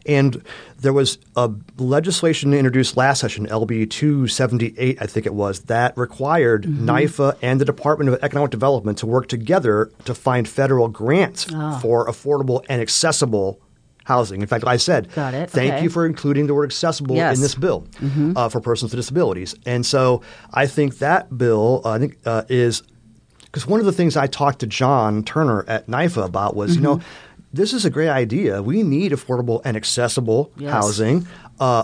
and 0.06 0.44
there 0.80 0.92
was 0.94 1.18
a 1.38 1.50
legislation 1.78 2.54
introduced 2.54 2.98
last 2.98 3.22
session, 3.22 3.48
LB 3.48 3.90
two 3.90 4.28
seventy 4.28 4.74
eight, 4.78 4.98
I 5.02 5.06
think 5.06 5.26
it 5.26 5.34
was, 5.34 5.62
that 5.62 5.98
required 5.98 6.64
Mm-hmm. 6.64 6.90
NIFA 6.90 7.38
and 7.42 7.62
the 7.62 7.66
Department 7.66 8.10
of 8.10 8.22
Economic 8.24 8.52
Development 8.52 8.98
to 8.98 9.06
work 9.06 9.28
together 9.28 9.90
to 10.06 10.14
find 10.14 10.48
federal 10.48 10.90
grants 10.90 11.48
Ah. 11.54 11.80
for 11.82 12.06
affordable 12.08 12.66
and 12.68 12.82
accessible. 12.82 13.60
Housing. 14.06 14.42
In 14.42 14.48
fact, 14.48 14.66
I 14.68 14.78
said, 14.78 15.12
Got 15.14 15.34
it. 15.34 15.50
thank 15.50 15.74
Okay. 15.74 15.84
you 15.84 15.90
for 15.90 16.06
including 16.06 16.48
the 16.48 16.54
word 16.54 16.66
accessible 16.66 17.16
Yes. 17.16 17.36
in 17.38 17.42
this 17.42 17.56
bill 17.56 17.88
uh, 18.36 18.50
for 18.50 18.60
persons 18.60 18.92
with 18.92 19.00
disabilities. 19.00 19.56
And 19.66 19.86
so 19.86 20.22
I 20.54 20.68
think 20.68 20.98
that 21.00 21.38
bill, 21.38 21.82
uh, 21.86 21.92
I 21.92 22.00
think, 22.00 22.18
uh, 22.26 22.44
is 22.50 22.84
because 23.46 23.66
one 23.68 23.80
of 23.80 23.86
the 23.86 23.92
things 23.94 24.18
I 24.18 24.28
talked 24.28 24.60
to 24.60 24.68
John 24.68 25.24
Turner 25.24 25.64
at 25.68 25.88
NIFA 25.88 26.26
about 26.26 26.56
was, 26.56 26.76
you 26.76 26.82
know, 26.82 27.00
this 27.54 27.72
is 27.72 27.86
a 27.86 27.90
great 27.90 28.10
idea. 28.10 28.62
We 28.64 28.82
need 28.84 29.12
affordable 29.12 29.62
and 29.64 29.78
accessible 29.78 30.52
Yes. 30.58 30.72
housing. 30.72 31.28
Uh, 31.60 31.84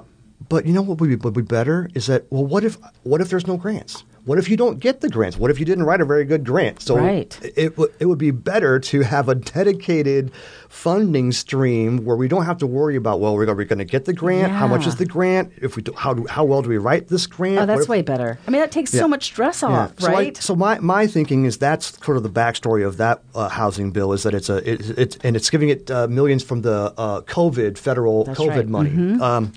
but 0.50 0.66
you 0.66 0.74
know 0.74 0.82
what 0.82 1.00
would 1.00 1.10
be, 1.10 1.16
would 1.16 1.34
be 1.34 1.42
better 1.42 1.90
is 1.94 2.08
that 2.08 2.26
well, 2.32 2.46
what 2.46 2.64
if 2.64 2.78
what 3.04 3.22
if 3.22 3.30
there's 3.30 3.46
no 3.46 3.56
grants? 3.58 4.04
What 4.26 4.38
if 4.38 4.50
you 4.50 4.58
don't 4.58 4.80
get 4.80 5.02
the 5.02 5.10
grants? 5.10 5.38
What 5.38 5.50
if 5.52 5.60
you 5.60 5.66
didn't 5.66 5.86
write 5.86 6.02
a 6.02 6.06
very 6.06 6.26
good 6.26 6.44
grant? 6.46 6.82
So 6.82 6.98
Right. 6.98 7.38
it, 7.56 7.78
would 7.78 7.92
it 8.00 8.06
would 8.06 8.18
be 8.18 8.32
better 8.32 8.80
to 8.80 9.02
have 9.02 9.30
a 9.30 9.36
dedicated 9.36 10.32
funding 10.68 11.32
stream 11.32 12.06
where 12.06 12.16
we 12.16 12.28
don't 12.28 12.46
have 12.46 12.58
to 12.60 12.68
worry 12.68 12.96
about 12.96 13.20
well, 13.20 13.34
are 13.34 13.56
we're 13.56 13.64
going 13.66 13.80
to 13.80 13.86
get 13.86 14.06
the 14.06 14.14
grant. 14.14 14.52
How 14.52 14.68
much 14.68 14.86
is 14.86 14.98
the 14.98 15.06
grant? 15.06 15.52
If 15.62 15.76
we 15.76 15.82
do, 15.82 15.94
how 15.94 16.14
do, 16.14 16.26
how 16.28 16.44
well 16.44 16.62
do 16.62 16.70
we 16.70 16.78
write 16.78 17.08
this 17.08 17.26
grant? 17.28 17.60
Oh, 17.60 17.66
that's 17.66 17.84
if- 17.84 17.90
way 17.90 18.02
better. 18.02 18.38
I 18.48 18.52
mean, 18.52 18.62
that 18.62 18.72
takes 18.72 18.94
Yeah. 18.94 19.02
so 19.02 19.08
much 19.08 19.24
stress 19.26 19.64
off, 19.64 19.94
so 20.00 20.08
I- 20.10 20.12
right? 20.12 20.38
So, 20.38 20.56
my, 20.56 20.80
my 20.80 21.08
thinking 21.08 21.46
is 21.46 21.58
that's 21.58 21.98
sort 22.04 22.18
of 22.18 22.24
the 22.24 22.30
backstory 22.30 22.86
of 22.86 22.98
that 22.98 23.22
uh, 23.34 23.50
housing 23.50 23.92
bill 23.92 24.14
is 24.14 24.24
that 24.24 24.34
it's 24.34 24.50
a 24.50 24.58
it, 24.70 24.98
it's 24.98 25.18
and 25.24 25.36
it's 25.36 25.50
giving 25.50 25.70
it 25.70 25.90
uh, 25.90 26.08
millions 26.08 26.44
from 26.44 26.62
the 26.62 26.94
uh, 26.98 27.22
COVID 27.22 27.78
federal 27.78 28.26
That's 28.26 28.40
COVID 28.40 28.50
right. 28.50 28.68
money. 28.68 29.20
Um, 29.22 29.54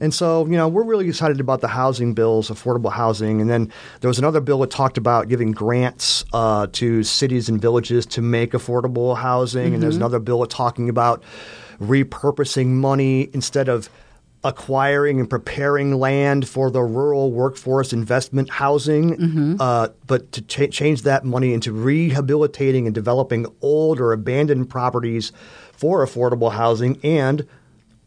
and 0.00 0.12
so, 0.14 0.46
you 0.46 0.56
know, 0.56 0.66
we're 0.66 0.84
really 0.84 1.08
excited 1.08 1.40
about 1.40 1.60
the 1.60 1.68
housing 1.68 2.14
bills, 2.14 2.48
affordable 2.48 2.90
housing. 2.90 3.40
And 3.40 3.50
then 3.50 3.70
there 4.00 4.08
was 4.08 4.18
another 4.18 4.40
bill 4.40 4.58
that 4.60 4.70
talked 4.70 4.96
about 4.98 5.28
giving 5.28 5.52
grants 5.52 6.24
uh, 6.32 6.66
to 6.72 7.02
cities 7.02 7.48
and 7.48 7.60
villages 7.60 8.06
to 8.06 8.22
make 8.22 8.52
affordable 8.52 9.16
housing. 9.16 9.74
And 9.74 9.82
there's 9.82 9.96
another 9.96 10.18
bill 10.18 10.44
talking 10.46 10.88
about 10.88 11.22
repurposing 11.80 12.68
money 12.68 13.28
instead 13.32 13.68
of 13.68 13.90
acquiring 14.42 15.20
and 15.20 15.28
preparing 15.28 15.98
land 15.98 16.48
for 16.48 16.70
the 16.70 16.80
rural 16.82 17.30
workforce 17.30 17.92
investment 17.92 18.48
housing, 18.48 19.58
uh, 19.60 19.88
but 20.06 20.32
to 20.32 20.40
cha- 20.40 20.66
change 20.68 21.02
that 21.02 21.24
money 21.26 21.52
into 21.52 21.72
rehabilitating 21.72 22.86
and 22.86 22.94
developing 22.94 23.44
old 23.60 24.00
or 24.00 24.12
abandoned 24.14 24.70
properties 24.70 25.30
for 25.72 26.04
affordable 26.06 26.52
housing 26.52 26.98
and 27.02 27.46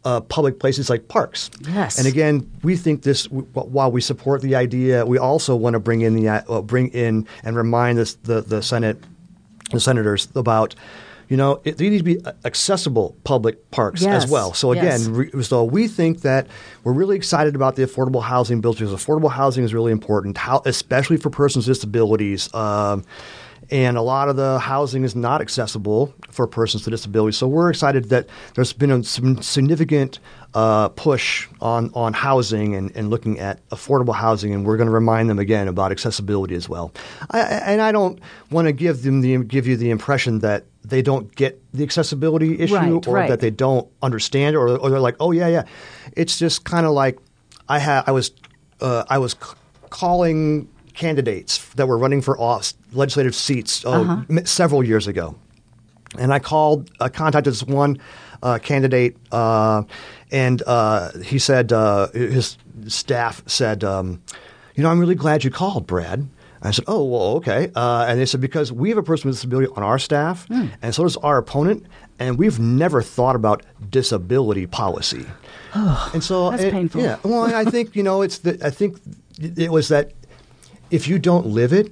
uh, 0.05 0.19
public 0.21 0.59
places 0.59 0.89
like 0.89 1.07
parks. 1.07 1.49
Yes. 1.67 1.97
And 1.97 2.07
again, 2.07 2.49
we 2.63 2.75
think 2.75 3.03
this. 3.03 3.23
w- 3.27 3.47
While 3.53 3.91
we 3.91 4.01
support 4.01 4.41
the 4.41 4.55
idea, 4.55 5.05
we 5.05 5.17
also 5.17 5.55
want 5.55 5.73
to 5.75 5.79
bring 5.79 6.01
in 6.01 6.13
the 6.15 6.27
uh, 6.29 6.61
bring 6.61 6.89
in 6.89 7.27
and 7.43 7.55
remind 7.55 7.97
this, 7.97 8.15
the 8.23 8.41
the 8.41 8.61
Senate, 8.61 8.97
the 9.71 9.79
senators 9.79 10.27
about. 10.35 10.75
You 11.29 11.37
know, 11.37 11.61
it, 11.63 11.77
they 11.77 11.89
need 11.89 11.97
to 11.99 12.03
be 12.03 12.19
accessible 12.45 13.15
public 13.23 13.71
parks 13.71 14.01
Yes. 14.03 14.25
as 14.25 14.29
well. 14.29 14.53
So 14.53 14.71
again, 14.71 14.99
Yes. 14.99 15.07
re- 15.07 15.41
so 15.43 15.63
we 15.63 15.87
think 15.87 16.21
that 16.21 16.47
we're 16.83 16.91
really 16.93 17.15
excited 17.15 17.55
about 17.55 17.75
the 17.75 17.83
affordable 17.87 18.21
housing 18.21 18.61
bills 18.61 18.75
because 18.77 18.93
affordable 18.93 19.31
housing 19.31 19.63
is 19.63 19.73
really 19.73 19.91
important, 19.93 20.37
how, 20.37 20.61
especially 20.65 21.17
for 21.17 21.29
persons 21.31 21.65
with 21.67 21.77
disabilities. 21.77 22.53
Um, 22.53 23.03
and 23.71 23.97
a 23.97 24.01
lot 24.01 24.29
of 24.29 24.35
the 24.35 24.59
housing 24.59 25.03
is 25.03 25.15
not 25.15 25.41
accessible 25.41 26.13
for 26.29 26.47
persons 26.47 26.85
with 26.85 26.91
disabilities. 26.93 27.37
So 27.37 27.47
we're 27.47 27.69
excited 27.69 28.09
that 28.09 28.27
there's 28.55 28.73
been 28.73 28.91
a 28.91 29.03
some 29.03 29.41
significant 29.41 30.19
uh, 30.53 30.89
push 30.89 31.47
on, 31.61 31.89
on 31.95 32.13
housing 32.13 32.75
and, 32.75 32.95
and 32.95 33.09
looking 33.09 33.39
at 33.39 33.67
affordable 33.69 34.13
housing, 34.13 34.53
and 34.53 34.65
we're 34.65 34.77
going 34.77 34.87
to 34.87 34.93
remind 34.93 35.29
them 35.29 35.39
again 35.39 35.67
about 35.67 35.91
accessibility 35.91 36.55
as 36.55 36.69
well. 36.69 36.91
I, 37.31 37.39
and 37.41 37.81
I 37.81 37.91
don't 37.91 38.19
want 38.51 38.67
to 38.67 38.71
give 38.71 39.03
them 39.03 39.21
the 39.21 39.37
give 39.43 39.65
you 39.67 39.77
the 39.77 39.89
impression 39.89 40.39
that 40.39 40.65
they 40.83 41.01
don't 41.01 41.33
get 41.35 41.59
the 41.73 41.83
accessibility 41.83 42.59
issue 42.59 42.75
Right, 42.75 43.07
or 43.07 43.15
right. 43.15 43.29
that 43.29 43.39
they 43.39 43.49
don't 43.49 43.87
understand 44.01 44.55
it 44.55 44.59
or, 44.59 44.77
or 44.77 44.89
they're 44.89 44.99
like, 44.99 45.15
oh 45.19 45.31
yeah, 45.31 45.47
yeah. 45.47 45.63
It's 46.15 46.37
just 46.37 46.65
kind 46.65 46.85
of 46.85 46.91
like 46.91 47.17
I 47.69 47.79
had 47.79 48.03
I 48.05 48.11
was 48.11 48.31
uh, 48.81 49.05
I 49.09 49.17
was 49.17 49.31
c- 49.33 49.55
calling 49.89 50.67
candidates 50.93 51.57
that 51.75 51.87
were 51.87 51.97
running 51.97 52.21
for 52.21 52.37
off- 52.39 52.73
legislative 52.93 53.35
seats 53.35 53.85
uh, 53.85 54.23
m- 54.29 54.45
several 54.45 54.83
years 54.83 55.07
ago, 55.07 55.35
and 56.17 56.33
I 56.33 56.39
called, 56.39 56.89
I 56.99 57.09
contacted 57.09 57.53
this 57.53 57.63
one 57.63 57.97
uh, 58.41 58.59
candidate, 58.59 59.17
uh, 59.31 59.83
and 60.31 60.61
uh, 60.67 61.11
he 61.19 61.39
said 61.39 61.71
uh, 61.73 62.07
his 62.09 62.57
staff 62.87 63.41
said, 63.47 63.83
um, 63.83 64.21
"You 64.75 64.83
know, 64.83 64.89
I'm 64.89 64.99
really 64.99 65.15
glad 65.15 65.43
you 65.43 65.49
called, 65.51 65.87
Brad." 65.87 66.27
I 66.65 66.71
said, 66.71 66.85
"Oh, 66.87 67.03
well, 67.03 67.35
okay." 67.37 67.71
Uh, 67.75 68.05
and 68.07 68.19
they 68.19 68.25
said 68.25 68.39
because 68.41 68.71
we 68.71 68.89
have 68.89 68.97
a 68.97 69.03
person 69.03 69.27
with 69.29 69.35
disability 69.37 69.71
on 69.75 69.83
our 69.83 69.99
staff, 69.99 70.47
and 70.81 70.93
so 70.95 71.03
does 71.03 71.17
our 71.17 71.37
opponent, 71.37 71.85
and 72.19 72.37
we've 72.37 72.59
never 72.59 73.01
thought 73.01 73.35
about 73.35 73.63
disability 73.89 74.65
policy. 74.67 75.25
and 75.73 76.23
so, 76.23 76.51
That's 76.51 76.63
it- 76.63 76.71
painful. 76.71 77.01
Yeah. 77.01 77.17
Well, 77.23 77.53
I 77.53 77.65
think 77.65 77.95
you 77.95 78.03
know, 78.03 78.21
it's 78.21 78.37
the, 78.39 78.59
I 78.65 78.69
think 78.69 78.97
it 79.39 79.71
was 79.71 79.87
that 79.89 80.11
if 80.93 81.07
you 81.07 81.17
don't 81.19 81.47
live 81.47 81.73
it, 81.73 81.91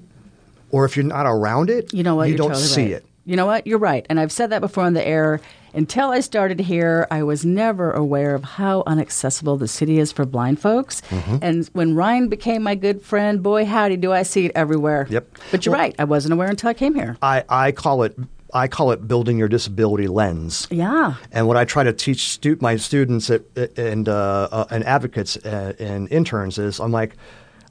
or 0.69 0.85
if 0.85 0.95
you're 0.95 1.05
not 1.05 1.25
around 1.25 1.69
it, 1.69 1.93
You 1.93 2.03
know 2.03 2.15
what? 2.15 2.29
you 2.29 2.37
don't 2.37 2.49
totally 2.49 2.65
see 2.67 2.81
right. 2.83 2.91
it. 2.93 3.05
You 3.25 3.35
know 3.35 3.45
what? 3.45 3.67
You're 3.67 3.77
right. 3.79 4.05
And 4.09 4.19
I've 4.19 4.31
said 4.31 4.49
that 4.51 4.61
before 4.61 4.83
on 4.83 4.93
the 4.93 5.05
air. 5.05 5.41
Until 5.73 6.09
I 6.09 6.19
started 6.19 6.59
here, 6.59 7.07
I 7.11 7.23
was 7.23 7.45
never 7.45 7.91
aware 7.91 8.35
of 8.35 8.43
how 8.43 8.83
inaccessible 8.87 9.55
the 9.57 9.67
city 9.69 9.99
is 9.99 10.11
for 10.11 10.25
blind 10.25 10.59
folks. 10.59 11.01
Mm-hmm. 11.09 11.37
And 11.41 11.69
when 11.73 11.95
Ryan 11.95 12.27
became 12.27 12.61
my 12.63 12.75
good 12.75 13.01
friend, 13.01 13.41
boy, 13.41 13.63
howdy, 13.65 13.95
do 13.97 14.11
I 14.11 14.23
see 14.23 14.45
it 14.47 14.51
everywhere. 14.53 15.07
Yep. 15.09 15.27
But 15.51 15.65
you're 15.65 15.71
Well- 15.71 15.81
right. 15.81 15.95
I 15.97 16.03
wasn't 16.03 16.33
aware 16.33 16.49
until 16.49 16.69
I 16.69 16.73
came 16.73 16.93
here. 16.95 17.15
I, 17.21 17.43
I 17.47 17.71
call 17.71 18.03
it 18.03 18.15
I 18.53 18.67
call 18.67 18.91
it 18.91 19.07
building 19.07 19.37
your 19.37 19.47
disability 19.47 20.07
lens. 20.09 20.67
Yeah. 20.69 21.13
And 21.31 21.47
what 21.47 21.55
I 21.55 21.63
try 21.63 21.85
to 21.85 21.93
teach 21.93 22.27
stu- 22.33 22.57
my 22.59 22.75
students 22.75 23.29
at, 23.29 23.43
and 23.77 24.09
uh, 24.09 24.49
uh, 24.51 24.65
and 24.69 24.83
advocates 24.83 25.37
uh, 25.37 25.71
and 25.79 26.11
interns 26.11 26.57
is 26.57 26.81
I'm 26.81 26.91
like, 26.91 27.15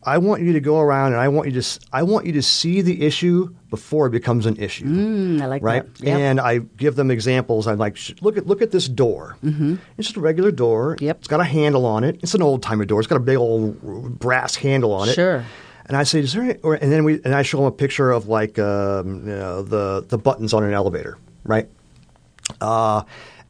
I 0.03 0.19
want 0.19 0.43
you 0.43 0.55
to 0.55 0.61
go 0.61 0.81
around 0.81 1.13
and 1.13 1.21
I 1.21 1.29
want 1.29 1.53
you 1.53 1.61
to 1.61 1.81
I 1.93 2.03
want 2.05 2.27
you 2.27 2.33
to 2.33 2.43
see 2.43 2.81
the 2.81 3.03
issue 3.03 3.55
before 3.69 4.07
it 4.07 4.11
becomes 4.11 4.47
an 4.47 4.57
issue. 4.57 4.87
Mm, 4.87 5.43
I 5.43 5.47
like 5.47 5.63
right? 5.63 5.95
that. 5.95 6.05
Yep. 6.05 6.19
And 6.19 6.41
I 6.41 6.59
give 6.59 6.97
them 6.97 7.11
examples. 7.11 7.67
I'm 7.67 7.79
like, 7.79 7.99
look 8.23 8.39
at 8.39 8.47
look 8.47 8.63
at 8.63 8.71
this 8.71 8.89
door. 8.89 9.37
Mm-hmm. 9.45 9.77
It's 9.99 10.09
just 10.09 10.17
a 10.17 10.21
regular 10.21 10.51
door. 10.51 10.97
Yep. 11.01 11.19
It's 11.19 11.29
got 11.29 11.41
a 11.41 11.45
handle 11.45 11.85
on 11.85 12.05
it. 12.05 12.19
It's 12.23 12.35
an 12.35 12.43
old 12.43 12.63
timer 12.63 12.87
door. 12.87 13.01
It's 13.01 13.09
got 13.09 13.17
a 13.17 13.21
big 13.21 13.37
old 13.37 14.19
brass 14.19 14.55
handle 14.55 14.93
on 14.93 15.09
it. 15.09 15.15
Sure. 15.15 15.45
And 15.85 15.97
I 15.97 16.05
say, 16.05 16.21
is 16.21 16.33
there? 16.33 16.45
Any, 16.45 16.55
or, 16.61 16.75
and 16.75 16.91
then 16.91 17.05
we 17.05 17.21
and 17.25 17.35
I 17.35 17.43
show 17.43 17.59
them 17.59 17.67
a 17.67 17.73
picture 17.73 18.11
of 18.11 18.27
like 18.29 18.59
um, 18.59 19.27
you 19.27 19.35
know, 19.35 19.63
the 19.63 20.05
the 20.09 20.17
buttons 20.17 20.55
on 20.55 20.63
an 20.65 20.73
elevator, 20.73 21.19
right? 21.45 21.69
Uh, 22.61 23.03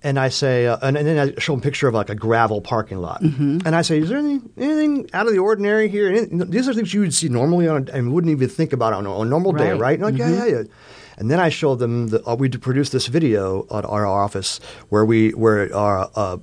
and 0.02 0.18
I 0.18 0.28
say, 0.30 0.66
uh, 0.66 0.78
and, 0.82 0.96
and 0.96 1.06
then 1.06 1.18
I 1.18 1.40
show 1.40 1.52
them 1.52 1.60
a 1.60 1.62
picture 1.62 1.86
of 1.88 1.94
like 1.94 2.08
a 2.10 2.14
gravel 2.14 2.60
parking 2.60 2.98
lot, 2.98 3.22
Mm-hmm. 3.22 3.58
and 3.66 3.76
I 3.76 3.82
say, 3.82 3.98
is 3.98 4.08
there 4.08 4.18
anything, 4.18 4.50
anything 4.56 5.10
out 5.12 5.26
of 5.26 5.32
the 5.32 5.38
ordinary 5.40 5.88
here? 5.88 6.08
Anything, 6.08 6.38
these 6.50 6.68
are 6.68 6.74
things 6.74 6.94
you 6.94 7.00
would 7.00 7.12
see 7.14 7.28
normally 7.28 7.68
on 7.68 7.88
a, 7.88 7.92
and 7.92 8.12
wouldn't 8.12 8.30
even 8.30 8.48
think 8.48 8.72
about 8.72 8.92
on 8.94 9.04
a, 9.06 9.14
on 9.14 9.26
a 9.26 9.30
normal 9.30 9.52
day, 9.52 9.70
Right. 9.72 9.80
right? 9.80 10.00
And 10.00 10.02
like, 10.02 10.16
yeah, 10.18 10.44
yeah, 10.44 10.58
yeah. 10.58 10.62
And 11.18 11.30
then 11.30 11.38
I 11.38 11.50
show 11.50 11.74
them 11.74 12.08
the, 12.08 12.26
uh, 12.26 12.34
we 12.34 12.48
produced 12.48 12.92
this 12.92 13.06
video 13.08 13.66
at 13.70 13.84
our 13.84 14.06
office 14.06 14.58
where 14.88 15.04
we 15.04 15.30
where 15.32 15.74
our 15.76 16.10
uh, 16.16 16.38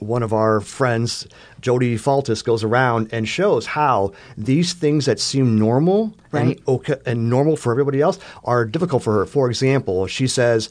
one 0.00 0.22
of 0.22 0.32
our 0.34 0.60
friends, 0.60 1.26
Jody 1.62 1.96
Faltis, 1.96 2.44
goes 2.44 2.62
around 2.62 3.08
and 3.10 3.26
shows 3.26 3.64
how 3.66 4.12
these 4.36 4.74
things 4.74 5.06
that 5.06 5.18
seem 5.18 5.58
normal 5.58 6.14
Right. 6.30 6.58
and 6.58 6.68
okay 6.68 6.96
and 7.06 7.30
normal 7.30 7.56
for 7.56 7.72
everybody 7.72 8.02
else 8.02 8.18
are 8.44 8.66
difficult 8.66 9.02
for 9.02 9.14
her. 9.14 9.24
For 9.26 9.48
example, 9.48 10.06
she 10.08 10.26
says. 10.26 10.68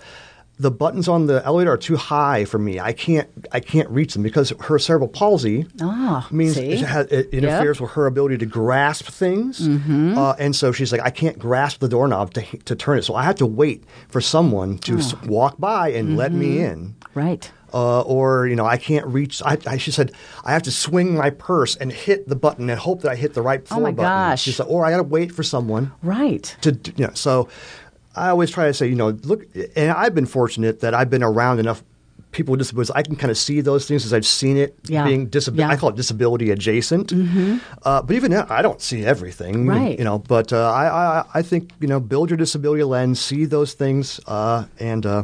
The 0.60 0.72
buttons 0.72 1.08
on 1.08 1.28
the 1.28 1.46
elevator 1.46 1.72
are 1.74 1.78
too 1.78 1.98
high 1.98 2.43
for 2.46 2.58
me. 2.58 2.80
I 2.80 2.91
can't. 2.91 3.30
I 3.52 3.60
can't 3.60 3.88
reach 3.91 4.13
them 4.13 4.24
because 4.24 4.52
her 4.62 4.80
cerebral 4.80 5.08
palsy 5.08 5.67
Ah, 5.82 6.28
means 6.32 6.58
it, 6.58 6.80
has, 6.80 7.06
it 7.08 7.30
interferes 7.32 7.80
with 7.80 7.91
her 7.91 8.08
ability 8.08 8.39
to 8.39 8.48
grasp 8.48 9.06
things. 9.06 9.67
Mm-hmm. 9.67 10.17
Uh, 10.17 10.34
and 10.39 10.56
so 10.56 10.72
she's 10.72 10.91
like, 10.91 11.02
I 11.02 11.12
can't 11.12 11.38
grasp 11.38 11.80
the 11.80 11.88
doorknob 11.88 12.34
to 12.34 12.41
to 12.65 12.76
turn 12.76 12.98
it. 12.98 13.04
So 13.04 13.13
I 13.13 13.22
have 13.22 13.36
to 13.36 13.46
wait 13.46 13.84
for 14.10 14.20
someone 14.20 14.80
to 14.80 14.98
s- 14.98 15.13
Oh. 15.13 15.20
walk 15.28 15.60
by 15.60 15.89
and 15.89 16.17
let 16.17 16.32
Mm-hmm. 16.32 16.39
me 16.39 16.60
in 16.63 16.96
Right. 17.13 17.52
uh, 17.74 18.02
or 18.02 18.48
you 18.48 18.56
know 18.56 18.65
I 18.65 18.78
can't 18.78 19.06
reach. 19.06 19.43
I, 19.46 19.60
I, 19.67 19.78
she 19.78 19.91
said 19.91 20.12
I 20.43 20.54
have 20.54 20.63
to 20.63 20.72
swing 20.72 21.13
my 21.15 21.30
purse 21.30 21.76
and 21.76 21.91
hit 21.91 22.28
the 22.28 22.36
button 22.36 22.67
and 22.72 22.80
hope 22.80 23.02
that 23.04 23.12
I 23.12 23.15
hit 23.15 23.36
the 23.36 23.43
right 23.43 23.62
floor 23.67 23.82
button. 23.82 24.00
Oh 24.00 24.04
my 24.04 24.10
button. 24.10 24.32
gosh. 24.32 24.41
She 24.41 24.52
said, 24.52 24.65
or 24.67 24.86
I 24.86 24.89
got 24.89 24.98
to 24.98 25.04
wait 25.04 25.32
for 25.32 25.43
someone 25.43 25.91
Right. 26.02 26.56
to 26.62 26.72
do- 26.72 26.93
you 26.98 27.06
know. 27.06 27.13
So 27.13 27.48
I 28.17 28.30
always 28.30 28.49
try 28.51 28.67
to 28.67 28.73
say, 28.73 28.88
you 28.88 28.95
know, 28.95 29.10
look, 29.23 29.45
and 29.75 29.91
I've 29.91 30.15
been 30.15 30.25
fortunate 30.25 30.80
that 30.82 30.93
I've 30.93 31.10
been 31.10 31.23
around 31.23 31.60
enough 31.60 31.84
people 32.32 32.51
with 32.51 32.60
disabilities. 32.60 32.91
I 32.93 33.01
can 33.03 33.15
kind 33.15 33.32
of 33.32 33.38
see 33.38 33.62
those 33.62 33.88
things 33.88 34.06
as 34.06 34.13
I've 34.13 34.25
seen 34.25 34.58
it 34.58 34.75
Yeah. 34.88 35.06
being 35.06 35.27
disability. 35.27 35.60
Yeah. 35.62 35.65
Mm-hmm. 35.67 35.77
I 35.77 35.77
call 35.80 35.89
it 35.89 35.95
disability 35.95 36.51
adjacent. 36.51 37.13
Uh, 37.84 38.01
but 38.01 38.15
even 38.15 38.32
then, 38.32 38.45
I 38.49 38.62
don't 38.62 38.82
see 38.82 39.06
everything, 39.06 39.65
Right. 39.65 39.97
You 39.97 40.03
know, 40.03 40.19
but 40.19 40.51
uh, 40.51 40.69
I, 40.71 40.88
I 41.19 41.25
I 41.36 41.41
think 41.41 41.71
you 41.80 41.88
know, 41.88 41.99
build 41.99 42.30
your 42.30 42.38
disability 42.38 42.84
lens, 42.84 43.19
see 43.21 43.45
those 43.45 43.73
things, 43.73 44.19
uh, 44.27 44.65
and. 44.80 45.06
Uh, 45.06 45.23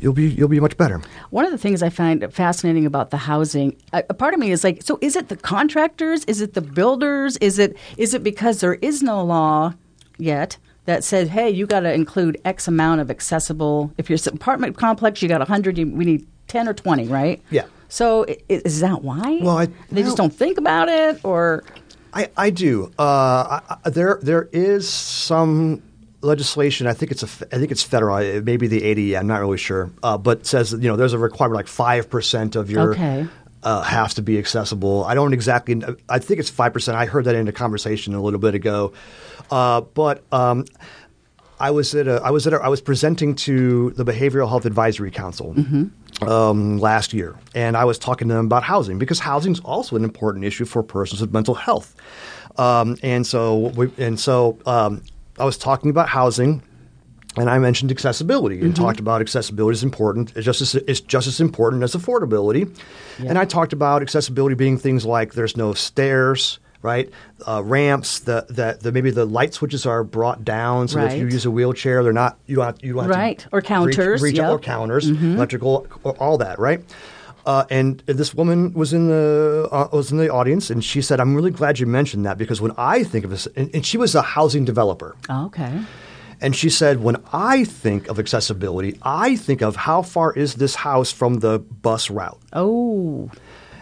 You'll 0.00 0.12
be 0.12 0.24
you'll 0.28 0.48
be 0.48 0.58
much 0.58 0.76
better. 0.76 1.00
One 1.30 1.44
of 1.44 1.52
the 1.52 1.56
things 1.58 1.80
I 1.80 1.88
find 1.88 2.26
fascinating 2.34 2.84
about 2.84 3.10
the 3.10 3.16
housing, 3.16 3.76
a, 3.92 4.02
a 4.10 4.14
part 4.14 4.34
of 4.34 4.40
me 4.40 4.50
is 4.50 4.64
like, 4.64 4.82
so 4.82 4.98
is 5.00 5.14
it 5.14 5.28
the 5.28 5.36
contractors? 5.36 6.24
Is 6.24 6.40
it 6.40 6.54
the 6.54 6.60
builders? 6.60 7.36
Is 7.36 7.60
it 7.60 7.76
is 7.96 8.12
it 8.12 8.24
because 8.24 8.58
there 8.60 8.74
is 8.74 9.04
no 9.04 9.22
law 9.24 9.72
yet 10.18 10.56
that 10.86 11.02
said, 11.04 11.28
hey, 11.28 11.48
you 11.50 11.66
got 11.66 11.80
to 11.80 11.92
include 11.92 12.40
X 12.44 12.68
amount 12.68 13.00
of 13.00 13.10
accessible? 13.10 13.92
If 13.98 14.08
you're 14.10 14.18
an 14.26 14.34
apartment 14.34 14.76
complex, 14.76 15.22
you 15.22 15.28
got 15.28 15.46
hundred, 15.48 15.78
you, 15.78 15.86
we 15.90 16.04
need 16.04 16.26
ten 16.48 16.68
or 16.68 16.74
twenty, 16.74 17.06
right? 17.06 17.42
Yeah. 17.50 17.64
So 17.88 18.24
i- 18.28 18.36
is 18.48 18.80
that 18.80 19.02
why? 19.02 19.38
Well, 19.42 19.58
I- 19.58 19.68
they 19.90 20.02
just 20.02 20.16
don't 20.16 20.32
think 20.34 20.58
about 20.58 20.88
it, 20.88 21.20
or 21.24 21.64
I, 22.12 22.28
I 22.36 22.50
do. 22.50 22.92
Uh, 22.98 23.02
I, 23.02 23.76
I, 23.84 23.90
there 23.90 24.18
there 24.22 24.48
is 24.52 24.88
some 24.88 25.82
legislation. 26.20 26.86
I 26.86 26.92
think 26.94 27.12
it's 27.12 27.22
a 27.22 27.26
f- 27.26 27.42
I 27.52 27.58
think 27.58 27.70
it's 27.70 27.82
federal. 27.82 28.16
It 28.18 28.44
may 28.44 28.56
be 28.56 28.66
the 28.66 28.82
ADA. 28.82 29.18
I'm 29.18 29.26
not 29.26 29.40
really 29.40 29.58
sure. 29.58 29.90
Uh, 30.02 30.16
but 30.18 30.46
says 30.46 30.72
you 30.72 30.88
know 30.88 30.96
there's 30.96 31.12
a 31.12 31.18
requirement 31.18 31.56
like 31.56 31.66
five 31.66 32.08
percent 32.10 32.56
of 32.56 32.70
your 32.70 32.92
Okay. 32.92 33.26
Uh, 33.64 33.82
has 33.82 34.14
to 34.14 34.22
be 34.22 34.38
accessible. 34.38 35.04
I 35.04 35.14
don't 35.14 35.32
exactly. 35.32 35.82
I 36.08 36.18
think 36.18 36.38
it's 36.38 36.50
five 36.50 36.72
percent. 36.72 36.96
I 36.96 37.06
heard 37.06 37.24
that 37.24 37.34
in 37.34 37.48
a 37.48 37.52
conversation 37.52 38.14
a 38.14 38.22
little 38.22 38.40
bit 38.40 38.54
ago. 38.54 38.92
Uh, 39.50 39.80
but 39.80 40.22
um, 40.32 40.64
I 41.58 41.70
was 41.70 41.94
at 41.94 42.06
a, 42.06 42.20
I 42.22 42.30
was 42.30 42.46
at 42.46 42.52
a, 42.52 42.56
I 42.56 42.68
was 42.68 42.80
presenting 42.80 43.34
to 43.36 43.90
the 43.90 44.04
Behavioral 44.04 44.48
Health 44.48 44.66
Advisory 44.66 45.10
Council 45.10 45.54
um, 46.22 46.78
last 46.78 47.12
year, 47.12 47.36
and 47.54 47.76
I 47.76 47.84
was 47.84 47.98
talking 47.98 48.28
to 48.28 48.34
them 48.34 48.46
about 48.46 48.62
housing 48.62 48.98
because 48.98 49.18
housing 49.18 49.52
is 49.52 49.60
also 49.60 49.96
an 49.96 50.04
important 50.04 50.44
issue 50.44 50.64
for 50.64 50.82
persons 50.82 51.20
with 51.20 51.32
mental 51.32 51.54
health. 51.54 51.96
Um, 52.56 52.96
and 53.02 53.26
so 53.26 53.72
we, 53.76 53.90
and 53.98 54.20
so 54.20 54.58
um, 54.66 55.02
I 55.38 55.44
was 55.44 55.58
talking 55.58 55.90
about 55.90 56.08
housing. 56.08 56.62
And 57.36 57.50
I 57.50 57.58
mentioned 57.58 57.90
accessibility 57.90 58.60
and 58.60 58.76
talked 58.76 59.00
about 59.00 59.20
accessibility 59.20 59.74
is 59.74 59.82
important. 59.82 60.32
It's 60.36 60.44
just 60.44 60.60
as, 60.60 60.74
it's 60.76 61.00
just 61.00 61.26
as 61.26 61.40
important 61.40 61.82
as 61.82 61.94
affordability. 61.94 62.72
And 63.18 63.36
I 63.38 63.44
talked 63.44 63.72
about 63.72 64.02
accessibility 64.02 64.54
being 64.54 64.78
things 64.78 65.04
like 65.04 65.34
there's 65.34 65.56
no 65.56 65.74
stairs, 65.74 66.60
right? 66.80 67.10
Uh, 67.44 67.60
ramps. 67.64 68.20
that 68.20 68.46
the, 68.48 68.78
the 68.80 68.92
maybe 68.92 69.10
the 69.10 69.24
light 69.24 69.52
switches 69.52 69.84
are 69.84 70.04
brought 70.04 70.44
down 70.44 70.86
so 70.86 70.98
that 71.00 71.12
if 71.14 71.18
you 71.18 71.26
use 71.26 71.44
a 71.44 71.50
wheelchair, 71.50 72.04
they're 72.04 72.12
not 72.12 72.38
you 72.46 72.54
don't 72.56 72.66
have, 72.66 72.78
you 72.84 72.92
don't 72.92 73.02
have 73.02 73.10
Right. 73.10 73.38
to 73.40 73.48
Or 73.50 73.60
counters, 73.62 74.22
reach, 74.22 74.38
up- 74.38 74.44
yep. 74.44 74.52
or 74.52 74.58
counters, 74.60 75.08
electrical, 75.08 75.88
all 76.20 76.38
that, 76.38 76.58
right? 76.60 76.84
Uh, 77.46 77.64
and 77.68 77.98
this 78.06 78.32
woman 78.32 78.72
was 78.72 78.92
in 78.94 79.08
the 79.08 79.68
uh, 79.70 79.88
was 79.92 80.10
in 80.10 80.16
the 80.18 80.30
audience, 80.30 80.70
and 80.70 80.82
she 80.82 81.02
said, 81.02 81.20
"I'm 81.20 81.34
really 81.34 81.50
glad 81.50 81.78
you 81.78 81.84
mentioned 81.86 82.24
that 82.24 82.38
because 82.38 82.58
when 82.62 82.72
I 82.78 83.02
think 83.04 83.22
of 83.26 83.30
this, 83.30 83.46
and, 83.54 83.68
and 83.74 83.84
she 83.84 83.98
was 83.98 84.14
a 84.14 84.22
housing 84.22 84.64
developer, 84.64 85.14
oh, 85.28 85.44
okay, 85.46 85.78
and 86.40 86.54
she 86.54 86.68
said, 86.70 87.02
when 87.02 87.16
I 87.32 87.64
think 87.64 88.08
of 88.08 88.18
accessibility, 88.18 88.98
I 89.02 89.36
think 89.36 89.62
of 89.62 89.76
how 89.76 90.02
far 90.02 90.32
is 90.32 90.54
this 90.54 90.74
house 90.74 91.12
from 91.12 91.40
the 91.40 91.58
bus 91.58 92.10
route. 92.10 92.40
oh, 92.52 93.30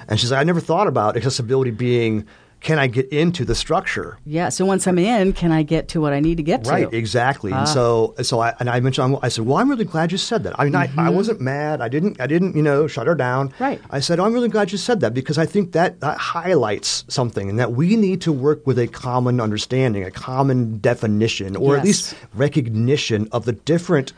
And 0.08 0.18
she 0.20 0.26
said, 0.26 0.38
I 0.38 0.44
never 0.44 0.60
thought 0.60 0.86
about 0.86 1.16
accessibility 1.16 1.70
being 1.70 2.26
can 2.62 2.78
I 2.78 2.86
get 2.86 3.08
into 3.08 3.44
the 3.44 3.54
structure? 3.54 4.18
Yeah. 4.24 4.48
So 4.48 4.64
once 4.64 4.86
I'm 4.86 4.98
in, 4.98 5.32
can 5.32 5.50
I 5.52 5.62
get 5.62 5.88
to 5.88 6.00
what 6.00 6.12
I 6.12 6.20
need 6.20 6.36
to 6.36 6.42
get 6.42 6.64
to? 6.64 6.70
Right, 6.70 6.92
exactly. 6.92 7.52
And 7.52 7.68
so, 7.68 8.14
so 8.22 8.40
I 8.40 8.54
and 8.60 8.70
I 8.70 8.80
mentioned, 8.80 9.18
I 9.22 9.28
said, 9.28 9.44
well, 9.44 9.58
I'm 9.58 9.68
really 9.68 9.84
glad 9.84 10.12
you 10.12 10.18
said 10.18 10.44
that. 10.44 10.58
I 10.58 10.64
mean, 10.64 10.76
I, 10.76 10.88
I 10.96 11.10
wasn't 11.10 11.40
mad. 11.40 11.80
I 11.80 11.88
didn't, 11.88 12.20
I 12.20 12.26
didn't, 12.26 12.54
you 12.56 12.62
know, 12.62 12.86
shut 12.86 13.06
her 13.06 13.14
down. 13.14 13.50
Mm-hmm. 13.50 13.64
Right. 13.64 13.80
I 13.90 14.00
said, 14.00 14.20
oh, 14.20 14.24
I'm 14.24 14.32
really 14.32 14.48
glad 14.48 14.72
you 14.72 14.78
said 14.78 15.00
that 15.00 15.12
because 15.12 15.38
I 15.38 15.46
think 15.46 15.72
that 15.72 16.00
that 16.00 16.18
highlights 16.18 17.04
something, 17.08 17.50
and 17.50 17.58
that 17.58 17.72
we 17.72 17.96
need 17.96 18.20
to 18.22 18.32
work 18.32 18.66
with 18.66 18.78
a 18.78 18.86
common 18.86 19.40
understanding, 19.40 20.04
a 20.04 20.10
common 20.10 20.78
definition, 20.78 21.56
or 21.56 21.76
at 21.76 21.84
least 21.84 22.14
recognition 22.34 23.28
of 23.32 23.44
the 23.44 23.52
different 23.52 24.12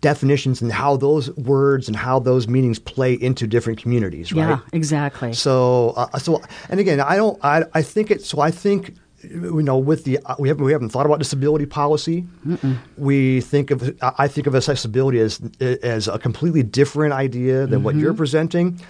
definitions 0.00 0.62
and 0.62 0.72
how 0.72 0.96
those 0.96 1.30
words 1.36 1.88
and 1.88 1.96
how 1.96 2.18
those 2.18 2.48
meanings 2.48 2.78
play 2.78 3.14
into 3.14 3.46
different 3.46 3.78
communities. 3.80 4.32
Right. 4.32 4.48
Yeah, 4.48 4.58
exactly. 4.72 5.32
So, 5.34 5.90
uh, 5.96 6.18
so, 6.18 6.42
and 6.70 6.80
again, 6.80 7.00
I 7.00 7.16
don't. 7.16 7.38
I, 7.44 7.64
I 7.74 7.82
think 7.82 8.10
it. 8.10 8.22
So, 8.22 8.40
I 8.40 8.50
think 8.50 8.94
you 9.22 9.62
know, 9.62 9.78
with 9.78 10.04
the 10.04 10.18
uh, 10.24 10.34
we 10.38 10.48
haven't 10.48 10.64
we 10.64 10.72
haven't 10.72 10.90
thought 10.90 11.06
about 11.06 11.18
disability 11.18 11.66
policy. 11.66 12.26
We 12.96 13.40
think 13.40 13.70
of 13.70 13.94
I 14.00 14.28
think 14.28 14.46
of 14.46 14.54
accessibility 14.54 15.18
as 15.20 15.40
as 15.60 16.08
a 16.08 16.18
completely 16.18 16.62
different 16.62 17.12
idea 17.14 17.66
than 17.66 17.82
what 17.82 17.94
Mm-hmm. 17.94 18.04
you're 18.04 18.14
presenting. 18.14 18.80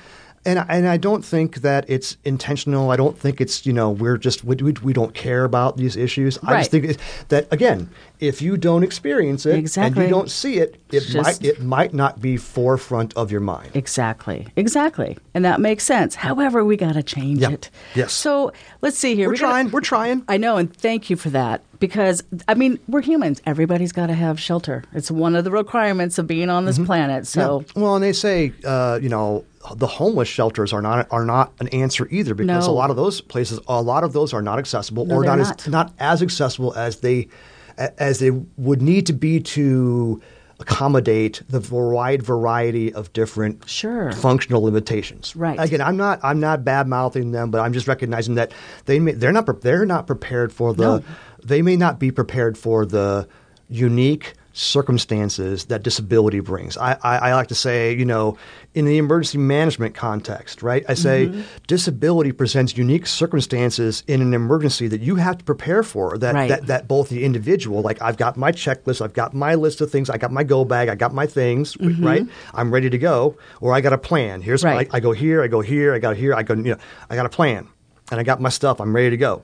And, 0.46 0.58
I- 0.58 0.66
and 0.68 0.86
I 0.88 0.96
don't 0.98 1.24
think 1.24 1.56
that 1.62 1.84
it's 1.88 2.16
intentional. 2.24 2.90
I 2.90 2.96
don't 2.96 3.18
think 3.18 3.40
it's 3.40 3.64
you 3.64 3.72
know 3.72 3.90
we're 3.90 4.18
just 4.18 4.44
we, 4.44 4.56
we, 4.56 4.72
we 4.82 4.92
don't 4.92 5.14
care 5.14 5.44
about 5.44 5.76
these 5.76 5.96
issues. 5.96 6.38
I 6.42 6.58
just 6.58 6.70
think 6.70 6.84
it- 6.84 6.98
that 7.28 7.50
again, 7.52 7.88
if 8.20 8.42
you 8.42 8.56
don't 8.56 8.82
experience 8.82 9.46
it 9.46 9.76
and 9.76 9.96
you 9.96 10.08
don't 10.08 10.30
see 10.30 10.58
it, 10.58 10.76
it 10.92 11.04
It's 11.04 11.14
might 11.14 11.42
it 11.44 11.62
might 11.62 11.94
not 11.94 12.20
be 12.20 12.36
forefront 12.36 13.14
of 13.14 13.30
your 13.32 13.40
mind. 13.40 13.70
Exactly. 13.74 14.46
Exactly. 14.56 15.16
And 15.34 15.44
that 15.44 15.60
makes 15.60 15.84
sense. 15.84 16.14
However, 16.14 16.64
we 16.64 16.76
got 16.76 16.92
to 16.94 17.02
change 17.02 17.40
Yeah. 17.40 17.50
it. 17.50 17.70
Yes. 17.94 18.12
So 18.12 18.52
let's 18.82 18.98
see 18.98 19.14
here. 19.14 19.28
We're 19.28 19.32
We 19.32 19.38
trying. 19.38 19.70
We're 19.70 19.80
trying. 19.80 20.24
I 20.28 20.36
know, 20.36 20.56
and 20.58 20.74
thank 20.76 21.08
you 21.10 21.16
for 21.16 21.30
that 21.30 21.62
because 21.86 22.22
I 22.48 22.54
mean 22.54 22.78
we're 22.88 23.02
humans. 23.02 23.42
Everybody's 23.44 23.92
got 23.92 24.06
to 24.06 24.14
have 24.14 24.40
shelter. 24.40 24.84
It's 24.94 25.10
one 25.10 25.36
of 25.36 25.44
the 25.44 25.50
requirements 25.50 26.18
of 26.18 26.26
being 26.26 26.48
on 26.50 26.64
this 26.64 26.78
planet. 26.78 27.26
So 27.26 27.60
Mm-hmm. 27.60 27.78
Yeah. 27.78 27.84
well, 27.84 27.94
and 27.96 28.02
they 28.04 28.12
say, 28.12 28.52
uh, 28.64 28.98
you 29.02 29.08
know, 29.10 29.44
the 29.74 29.86
homeless 29.86 30.28
shelters 30.28 30.72
are 30.72 30.80
not 30.82 31.06
are 31.10 31.24
not 31.24 31.52
an 31.60 31.68
answer 31.68 32.08
either 32.10 32.34
because 32.34 32.66
No. 32.66 32.72
a 32.72 32.76
lot 32.82 32.90
of 32.90 32.96
those 32.96 33.20
places, 33.20 33.60
a 33.68 33.82
lot 33.82 34.02
of 34.04 34.12
those 34.12 34.32
are 34.32 34.42
not 34.42 34.58
accessible 34.58 35.04
No, 35.06 35.16
or 35.16 35.24
not, 35.24 35.38
not. 35.38 35.60
as 35.60 35.68
not 35.68 35.92
as 35.98 36.22
accessible 36.22 36.72
as 36.74 37.00
they 37.00 37.28
as 37.76 38.18
they 38.20 38.30
would 38.56 38.80
need 38.80 39.04
to 39.06 39.12
be 39.12 39.40
to 39.40 40.20
accommodate 40.60 41.42
the 41.48 41.60
wide 41.74 42.22
variety 42.22 42.92
of 42.94 43.12
different 43.12 43.68
Sure. 43.68 44.12
functional 44.12 44.62
limitations. 44.62 45.34
Right. 45.34 45.58
Again, 45.58 45.80
I'm 45.80 45.96
not 45.96 46.20
I'm 46.22 46.38
not 46.40 46.64
bad 46.64 46.86
mouthing 46.86 47.32
them, 47.32 47.50
but 47.50 47.60
I'm 47.60 47.72
just 47.72 47.88
recognizing 47.88 48.36
that 48.36 48.52
they 48.86 49.00
may, 49.00 49.12
they're 49.12 49.32
not 49.32 49.60
they're 49.62 49.84
not 49.84 50.06
prepared 50.06 50.52
for 50.52 50.72
the 50.72 50.82
No. 50.98 51.02
They 51.44 51.62
may 51.62 51.76
not 51.76 51.98
be 51.98 52.10
prepared 52.10 52.56
for 52.58 52.84
the 52.86 53.28
unique 53.68 54.34
circumstances 54.56 55.64
that 55.66 55.82
disability 55.82 56.38
brings. 56.40 56.76
I, 56.76 56.92
I, 57.02 57.18
I 57.30 57.34
like 57.34 57.48
to 57.48 57.54
say, 57.56 57.92
you 57.94 58.04
know, 58.04 58.36
in 58.74 58.84
the 58.84 58.98
emergency 58.98 59.38
management 59.38 59.94
context, 59.94 60.62
right? 60.62 60.84
I 60.88 60.94
say 60.94 61.26
Mm-hmm. 61.26 61.40
disability 61.66 62.32
presents 62.32 62.76
unique 62.76 63.06
circumstances 63.06 64.04
in 64.06 64.20
an 64.20 64.32
emergency 64.34 64.86
that 64.88 65.00
you 65.00 65.16
have 65.16 65.38
to 65.38 65.44
prepare 65.44 65.82
for. 65.82 66.18
That, 66.18 66.34
Right. 66.34 66.48
that 66.48 66.66
that 66.66 66.86
both 66.88 67.08
the 67.08 67.24
individual, 67.24 67.82
like 67.82 68.00
I've 68.02 68.16
got 68.16 68.36
my 68.36 68.52
checklist, 68.52 69.00
I've 69.00 69.12
got 69.14 69.34
my 69.34 69.54
list 69.54 69.80
of 69.80 69.90
things, 69.90 70.08
I 70.10 70.18
got 70.18 70.30
my 70.32 70.44
go 70.44 70.64
bag, 70.64 70.88
I 70.88 70.94
got 70.94 71.12
my 71.14 71.26
things, 71.26 71.76
right? 71.80 72.26
I'm 72.52 72.72
ready 72.72 72.90
to 72.90 72.98
go, 72.98 73.36
or 73.60 73.72
I 73.74 73.80
got 73.80 73.92
a 73.92 73.98
plan. 73.98 74.40
Here's 74.42 74.62
Mm-hmm. 74.62 74.76
Right. 74.76 74.88
I, 74.92 74.96
I 74.98 75.00
go 75.00 75.12
here, 75.12 75.42
I 75.42 75.48
go 75.48 75.60
here, 75.62 75.94
I 75.94 75.98
got 75.98 76.16
here, 76.16 76.32
I 76.34 76.42
go, 76.42 76.54
you 76.54 76.62
know, 76.74 76.78
I 77.10 77.16
got 77.16 77.26
a 77.26 77.30
plan, 77.30 77.66
and 78.10 78.20
I 78.20 78.22
got 78.22 78.40
my 78.40 78.50
stuff. 78.50 78.80
I'm 78.80 78.94
ready 78.94 79.10
to 79.10 79.16
go. 79.16 79.42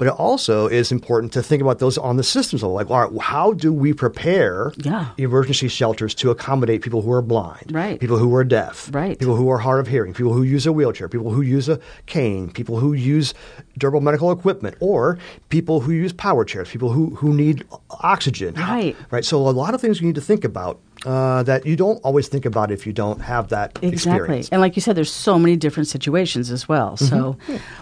But 0.00 0.06
it 0.08 0.14
also 0.14 0.66
is 0.66 0.90
important 0.90 1.30
to 1.34 1.42
think 1.42 1.60
about 1.60 1.78
those 1.78 1.98
on 1.98 2.16
the 2.16 2.22
systems 2.22 2.62
level. 2.62 2.74
Like, 2.74 2.90
all 2.90 3.06
right, 3.06 3.20
how 3.20 3.52
do 3.52 3.70
we 3.70 3.92
prepare 3.92 4.72
Yeah. 4.78 5.08
emergency 5.18 5.68
shelters 5.68 6.14
to 6.14 6.30
accommodate 6.30 6.80
people 6.80 7.02
who 7.02 7.12
are 7.12 7.20
blind, 7.20 7.66
Right. 7.70 8.00
people 8.00 8.16
who 8.16 8.34
are 8.34 8.42
deaf, 8.42 8.88
Right. 8.94 9.18
people 9.18 9.36
who 9.36 9.50
are 9.50 9.58
hard 9.58 9.78
of 9.78 9.88
hearing, 9.88 10.14
people 10.14 10.32
who 10.32 10.42
use 10.42 10.64
a 10.66 10.72
wheelchair, 10.72 11.06
people 11.06 11.32
who 11.32 11.42
use 11.42 11.68
a 11.68 11.78
cane, 12.06 12.48
people 12.50 12.78
who 12.78 12.94
use 12.94 13.34
durable 13.76 14.00
medical 14.00 14.32
equipment, 14.32 14.74
or 14.80 15.18
people 15.50 15.80
who 15.80 15.92
use 15.92 16.14
power 16.14 16.46
chairs, 16.46 16.70
people 16.70 16.92
who, 16.92 17.16
who 17.16 17.34
need 17.34 17.64
oxygen. 18.02 18.54
Right. 18.54 18.96
Right. 19.10 19.24
So 19.26 19.36
a 19.46 19.50
lot 19.50 19.74
of 19.74 19.82
things 19.82 20.00
you 20.00 20.06
need 20.06 20.14
to 20.14 20.22
think 20.22 20.46
about 20.46 20.78
uh, 21.06 21.42
that 21.44 21.64
you 21.66 21.76
don't 21.76 21.96
always 22.04 22.28
think 22.28 22.44
about 22.44 22.70
if 22.70 22.86
you 22.86 22.92
don't 22.92 23.20
have 23.20 23.48
that 23.48 23.78
Exactly. 23.82 23.92
experience. 23.92 24.48
And 24.50 24.60
like 24.60 24.76
you 24.76 24.82
said, 24.82 24.96
there's 24.96 25.12
so 25.12 25.38
many 25.38 25.56
different 25.56 25.88
situations 25.88 26.50
as 26.50 26.68
well. 26.68 26.96
So, 26.96 27.36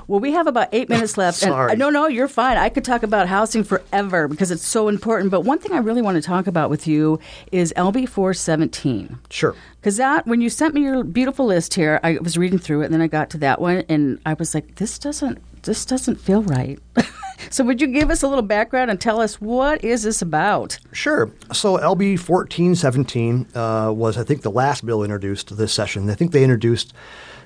well, 0.07 0.21
we 0.21 0.33
have 0.33 0.47
about 0.47 0.69
eight 0.73 0.89
minutes 0.89 1.17
left. 1.19 1.43
And, 1.43 1.49
Mm-hmm. 1.53 1.59
Sorry. 1.59 1.73
uh, 1.73 1.75
no, 1.77 1.91
no, 1.91 2.07
you're 2.09 2.29
fine. 2.29 2.57
I 2.59 2.69
could 2.69 2.85
talk 2.85 3.03
about 3.03 3.27
housing 3.29 3.65
forever 3.65 4.29
because 4.29 4.51
it's 4.51 4.67
so 4.67 4.89
important. 4.89 5.31
But 5.31 5.41
one 5.43 5.59
thing 5.59 5.73
I 5.73 5.79
really 5.79 6.03
want 6.03 6.17
to 6.17 6.23
talk 6.23 6.47
about 6.47 6.71
with 6.71 6.87
you 6.87 7.19
is 7.53 7.73
LB 7.77 8.09
417. 8.09 9.19
Sure. 9.31 9.55
Because 9.81 9.97
that, 9.97 10.27
when 10.27 10.41
you 10.41 10.51
sent 10.51 10.75
me 10.75 10.83
your 10.83 11.03
beautiful 11.05 11.47
list 11.47 11.75
here, 11.75 12.01
I 12.03 12.19
was 12.21 12.37
reading 12.37 12.59
through 12.59 12.83
it, 12.83 12.87
and 12.87 12.95
then 12.95 13.01
I 13.01 13.07
got 13.07 13.31
to 13.31 13.39
that 13.39 13.61
one, 13.61 13.85
and 13.89 14.19
I 14.27 14.35
was 14.35 14.55
like, 14.55 14.75
"This 14.77 14.99
doesn't, 14.99 15.39
this 15.69 15.85
doesn't 15.85 16.17
feel 16.17 16.43
right." 16.43 16.81
so, 17.51 17.63
would 17.65 17.81
you 17.81 17.87
give 17.87 18.11
us 18.11 18.25
a 18.25 18.29
little 18.29 18.43
background 18.43 18.91
and 18.91 19.01
tell 19.01 19.21
us 19.21 19.41
what 19.41 19.85
is 19.85 20.03
this 20.03 20.21
about? 20.23 20.81
Sure. 20.93 21.31
So 21.53 21.77
LB 21.77 22.19
1417 22.19 23.47
uh, 23.55 23.93
was, 23.95 24.19
I 24.19 24.25
think, 24.25 24.43
the 24.43 24.51
last 24.51 24.85
bill 24.85 25.05
introduced 25.05 25.57
this 25.57 25.73
session. 25.73 26.11
I 26.11 26.15
think 26.15 26.33
they 26.33 26.43
introduced 26.43 26.93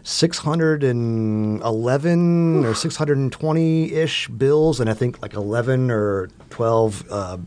611 0.04 2.64
or 2.64 2.74
620 2.74 3.92
ish 3.92 4.28
bills, 4.28 4.80
and 4.80 4.88
I 4.88 4.94
think 4.94 5.20
like 5.20 5.34
11 5.34 5.90
or 5.90 6.30
12 6.50 7.04
uh, 7.10 7.38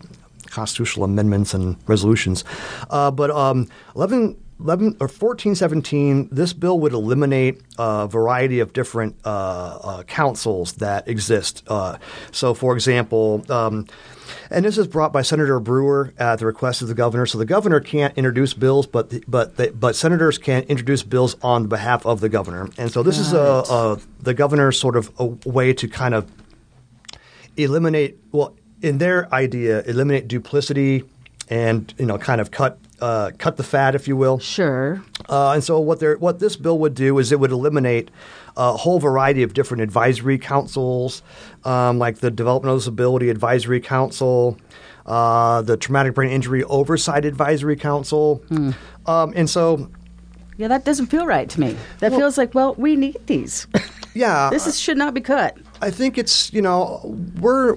constitutional 0.47 1.05
amendments 1.05 1.53
and 1.53 1.77
resolutions. 1.88 2.43
Uh, 2.89 3.11
but 3.11 3.31
um, 3.31 3.69
11. 3.95 4.35
11 4.59 4.97
or 5.01 5.07
1417, 5.07 6.29
this 6.31 6.53
bill 6.53 6.79
would 6.79 6.93
eliminate 6.93 7.61
a 7.77 8.07
variety 8.07 8.61
of 8.61 8.71
different 8.71 9.17
uh, 9.25 9.29
uh, 9.29 10.03
councils 10.03 10.73
that 10.73 11.07
exist. 11.07 11.63
Uh, 11.67 11.97
so, 12.31 12.53
for 12.53 12.73
example, 12.73 13.43
um, 13.49 13.85
and 14.49 14.65
this 14.65 14.77
is 14.77 14.87
brought 14.87 15.11
by 15.11 15.21
Senator 15.21 15.59
Brewer 15.59 16.13
at 16.17 16.39
the 16.39 16.45
request 16.45 16.81
of 16.81 16.87
the 16.87 16.93
governor. 16.93 17.25
So 17.25 17.37
the 17.37 17.45
governor 17.45 17.79
can't 17.79 18.17
introduce 18.17 18.53
bills, 18.53 18.87
but 18.87 19.09
the, 19.09 19.23
but 19.27 19.57
the, 19.57 19.71
but 19.71 19.95
senators 19.95 20.37
can 20.37 20.63
introduce 20.63 21.03
bills 21.03 21.35
on 21.41 21.67
behalf 21.67 22.05
of 22.05 22.21
the 22.21 22.29
governor. 22.29 22.69
And 22.77 22.91
so 22.91 23.03
this 23.03 23.17
is 23.17 23.33
a, 23.33 23.63
a 23.69 23.99
the 24.21 24.33
governor's 24.33 24.79
sort 24.79 24.95
of 24.95 25.11
a 25.19 25.25
way 25.25 25.73
to 25.73 25.87
kind 25.87 26.13
of 26.13 26.31
eliminate 27.57 28.19
well 28.31 28.55
in 28.81 28.97
their 28.97 29.33
idea 29.33 29.81
eliminate 29.83 30.27
duplicity 30.27 31.03
and 31.49 31.93
you 31.97 32.05
know 32.05 32.17
kind 32.17 32.41
of 32.41 32.51
cut 32.51 32.77
uh, 33.01 33.31
cut 33.38 33.58
the 33.58 33.63
fat, 33.63 33.95
if 33.95 34.08
you 34.08 34.15
will. 34.15 34.39
Sure. 34.39 35.03
Uh, 35.29 35.51
and 35.53 35.63
so 35.63 35.79
what 35.79 35.99
they're, 35.99 36.17
what 36.17 36.39
this 36.39 36.55
bill 36.55 36.77
would 36.79 36.93
do 36.95 37.17
is 37.19 37.31
it 37.31 37.39
would 37.39 37.51
eliminate 37.51 38.10
a 38.58 38.73
whole 38.77 38.99
variety 38.99 39.43
of 39.43 39.53
different 39.53 39.81
advisory 39.84 40.38
councils, 40.38 41.21
um, 41.65 41.99
like 41.99 42.17
the 42.19 42.31
Developmental 42.31 42.77
Disability 42.77 43.29
Advisory 43.29 43.79
Council, 43.81 44.58
uh, 45.05 45.62
the 45.62 45.75
Traumatic 45.77 46.13
Brain 46.13 46.31
Injury 46.31 46.63
Oversight 46.63 47.25
Advisory 47.25 47.75
Council, 47.75 48.41
um, 49.05 49.34
and 49.36 49.49
so 49.49 49.89
Yeah, 50.58 50.69
that 50.69 50.86
doesn't 50.86 51.08
feel 51.08 51.25
right 51.25 51.49
to 51.49 51.60
me. 51.60 51.75
That 51.99 52.12
Well- 52.12 52.21
feels 52.21 52.38
like, 52.38 52.55
well, 52.55 52.75
we 52.75 52.95
need 52.95 53.17
these. 53.25 53.67
yeah, 54.13 54.49
this 54.49 54.67
is, 54.67 54.79
should 54.79 54.97
not 54.97 55.13
be 55.13 55.19
cut. 55.21 55.58
I 55.81 55.91
think 55.91 56.17
it's 56.17 56.51
you 56.53 56.62
know 56.62 57.01
we're 57.41 57.75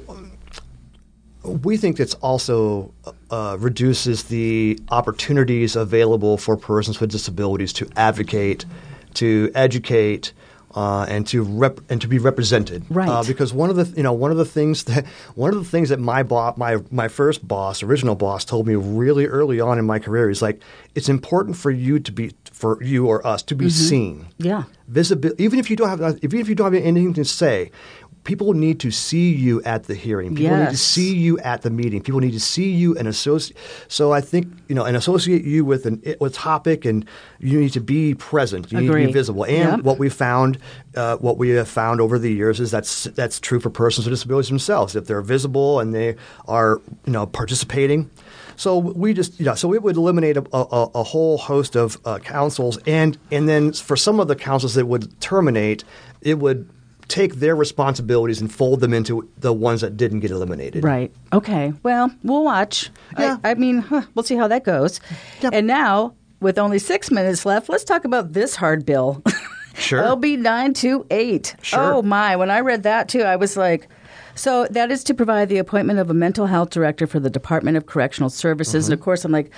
we 1.49 1.77
think 1.77 1.99
it's 2.01 2.15
also 2.15 2.93
uh, 3.31 3.57
reduces 3.59 4.25
the 4.25 4.79
opportunities 4.91 5.77
available 5.77 6.37
for 6.39 6.57
persons 6.57 7.01
with 7.01 7.11
disabilities 7.11 7.73
to 7.75 7.89
advocate, 7.97 8.65
to 9.15 9.51
educate. 9.55 10.33
Uh, 10.75 11.07
and 11.09 11.27
to 11.27 11.43
rep- 11.43 11.81
and 11.91 12.03
to 12.03 12.07
be 12.07 12.19
represented, 12.19 12.85
Right. 12.91 13.09
Uh, 13.09 13.25
because 13.25 13.55
one 13.55 13.71
of 13.71 13.77
the 13.77 13.87
you 13.97 14.03
know 14.03 14.13
one 14.13 14.31
of 14.31 14.37
the 14.37 14.45
things 14.45 14.85
that 14.85 15.07
one 15.35 15.51
of 15.51 15.57
the 15.59 15.65
things 15.69 15.89
that 15.89 15.99
my 15.99 16.23
boss, 16.23 16.59
my 16.59 16.77
my 16.91 17.09
first 17.09 17.49
boss, 17.49 17.83
original 17.83 18.15
boss, 18.15 18.45
told 18.45 18.67
me 18.67 18.75
really 18.75 19.25
early 19.27 19.61
on 19.61 19.79
in 19.79 19.87
my 19.87 19.99
career 19.99 20.29
is 20.29 20.43
like 20.43 20.61
it's 20.95 21.09
important 21.09 21.57
for 21.57 21.71
you 21.71 21.99
to 22.01 22.13
be 22.13 22.33
for 22.53 22.81
you 22.83 23.07
or 23.07 23.27
us 23.27 23.43
to 23.45 23.55
be 23.57 23.71
seen 23.71 24.27
Yeah. 24.37 24.65
visibility. 24.89 25.43
Even 25.43 25.59
if 25.59 25.71
you 25.71 25.75
don't 25.77 25.89
have, 25.89 26.19
even 26.23 26.39
if 26.39 26.51
you 26.51 26.55
don't 26.55 26.73
have 26.73 26.85
anything 26.85 27.15
to 27.15 27.25
say, 27.25 27.71
people 28.29 28.53
need 28.53 28.79
to 28.79 28.91
see 28.91 29.33
you 29.33 29.63
at 29.63 29.85
the 29.85 29.95
hearing. 29.95 30.35
People 30.35 30.59
need 30.59 30.69
to 30.69 30.77
see 30.77 31.17
you 31.17 31.39
at 31.39 31.63
the 31.63 31.71
meeting. 31.71 32.03
People 32.03 32.21
need 32.21 32.35
to 32.35 32.41
see 32.41 32.71
you 32.71 32.95
and 32.99 33.09
associate. 33.09 33.57
So 33.89 34.13
I 34.13 34.21
think 34.21 34.47
you 34.69 34.75
know, 34.75 34.85
and 34.85 34.95
associate 34.99 35.45
you 35.45 35.65
with 35.65 35.87
an 35.87 36.03
with 36.21 36.35
topic, 36.35 36.85
and 36.85 37.07
you 37.39 37.59
need 37.59 37.73
to 37.73 37.81
be 37.81 38.15
present. 38.15 38.71
You 38.71 38.83
need 38.83 38.87
to 38.89 38.95
be 38.95 39.13
visible. 39.13 39.45
And 39.45 39.79
Yep. 39.79 39.81
what 39.81 39.99
we 39.99 40.11
found, 40.11 40.59
uh, 40.95 41.17
what 41.17 41.39
we 41.39 41.49
have 41.51 41.69
found 41.69 42.03
over 42.03 42.19
the 42.19 42.31
years 42.31 42.61
is 42.61 42.71
that's 42.71 43.05
that's 43.05 43.41
true 43.41 43.61
for 43.61 43.71
persons 43.71 44.07
with 44.07 44.13
disabilities 44.13 44.51
themselves. 44.51 44.95
If 44.95 45.07
they're 45.07 45.23
visible 45.23 45.81
and 45.81 45.95
they 45.95 46.17
are 46.47 46.83
you 47.07 47.13
know 47.13 47.25
participating. 47.25 48.11
So 48.57 48.77
we 48.77 49.15
just, 49.15 49.39
you 49.39 49.47
know, 49.47 49.55
so 49.55 49.73
it 49.73 49.83
would 49.85 49.97
eliminate 49.97 50.37
a, 50.37 50.45
a, 50.53 50.91
a 50.97 51.03
whole 51.05 51.39
host 51.39 51.77
of 51.77 51.97
uh, 52.05 52.19
councils, 52.19 52.77
and 52.87 53.17
and 53.31 53.49
then 53.49 53.73
for 53.73 53.97
some 53.97 54.21
of 54.21 54.29
the 54.29 54.37
councils 54.37 54.75
that 54.75 54.85
would 54.87 55.19
terminate, 55.21 55.85
it 56.21 56.41
would 56.41 56.69
take 57.09 57.37
their 57.37 57.57
responsibilities 57.57 58.41
and 58.41 58.53
fold 58.53 58.81
them 58.81 58.93
into 58.93 59.29
the 59.39 59.53
ones 59.53 59.81
that 59.81 59.97
didn't 59.97 60.21
get 60.21 60.31
eliminated. 60.31 60.85
Right. 60.85 61.13
Okay. 61.33 61.73
Well, 61.83 62.15
we'll 62.23 62.45
watch. 62.45 62.91
Yeah. 63.19 63.39
I, 63.43 63.51
I 63.51 63.55
mean, 63.55 63.79
huh, 63.79 64.03
we'll 64.15 64.23
see 64.23 64.37
how 64.37 64.49
that 64.49 64.65
goes. 64.65 65.01
Yep. 65.41 65.55
And 65.55 65.67
now, 65.67 66.15
with 66.41 66.59
only 66.59 66.79
six 66.79 67.11
minutes 67.11 67.45
left, 67.47 67.69
let's 67.69 67.85
talk 67.85 68.05
about 68.05 68.35
this 68.35 68.57
hard 68.57 68.87
bill. 68.87 69.23
Sure. 69.79 70.03
LB 70.03 70.39
928. 70.39 71.55
Sure. 71.63 71.79
Oh, 71.81 72.03
my. 72.03 72.35
When 72.37 72.51
I 72.51 72.61
read 72.61 72.83
that, 72.83 73.09
too, 73.09 73.23
I 73.23 73.37
was 73.37 73.57
like, 73.57 73.89
so 74.35 74.67
that 74.71 74.91
is 74.91 75.05
to 75.05 75.15
provide 75.15 75.49
the 75.49 75.59
appointment 75.59 75.99
of 75.99 76.11
a 76.11 76.15
mental 76.15 76.47
health 76.47 76.71
director 76.71 77.07
for 77.07 77.21
the 77.21 77.31
Department 77.31 77.77
of 77.77 77.87
Correctional 77.87 78.31
Services. 78.31 78.85
Mm-hmm. 78.85 78.93
And 78.93 78.99
of 79.01 79.05
course, 79.05 79.25
I'm 79.25 79.33
like, 79.33 79.51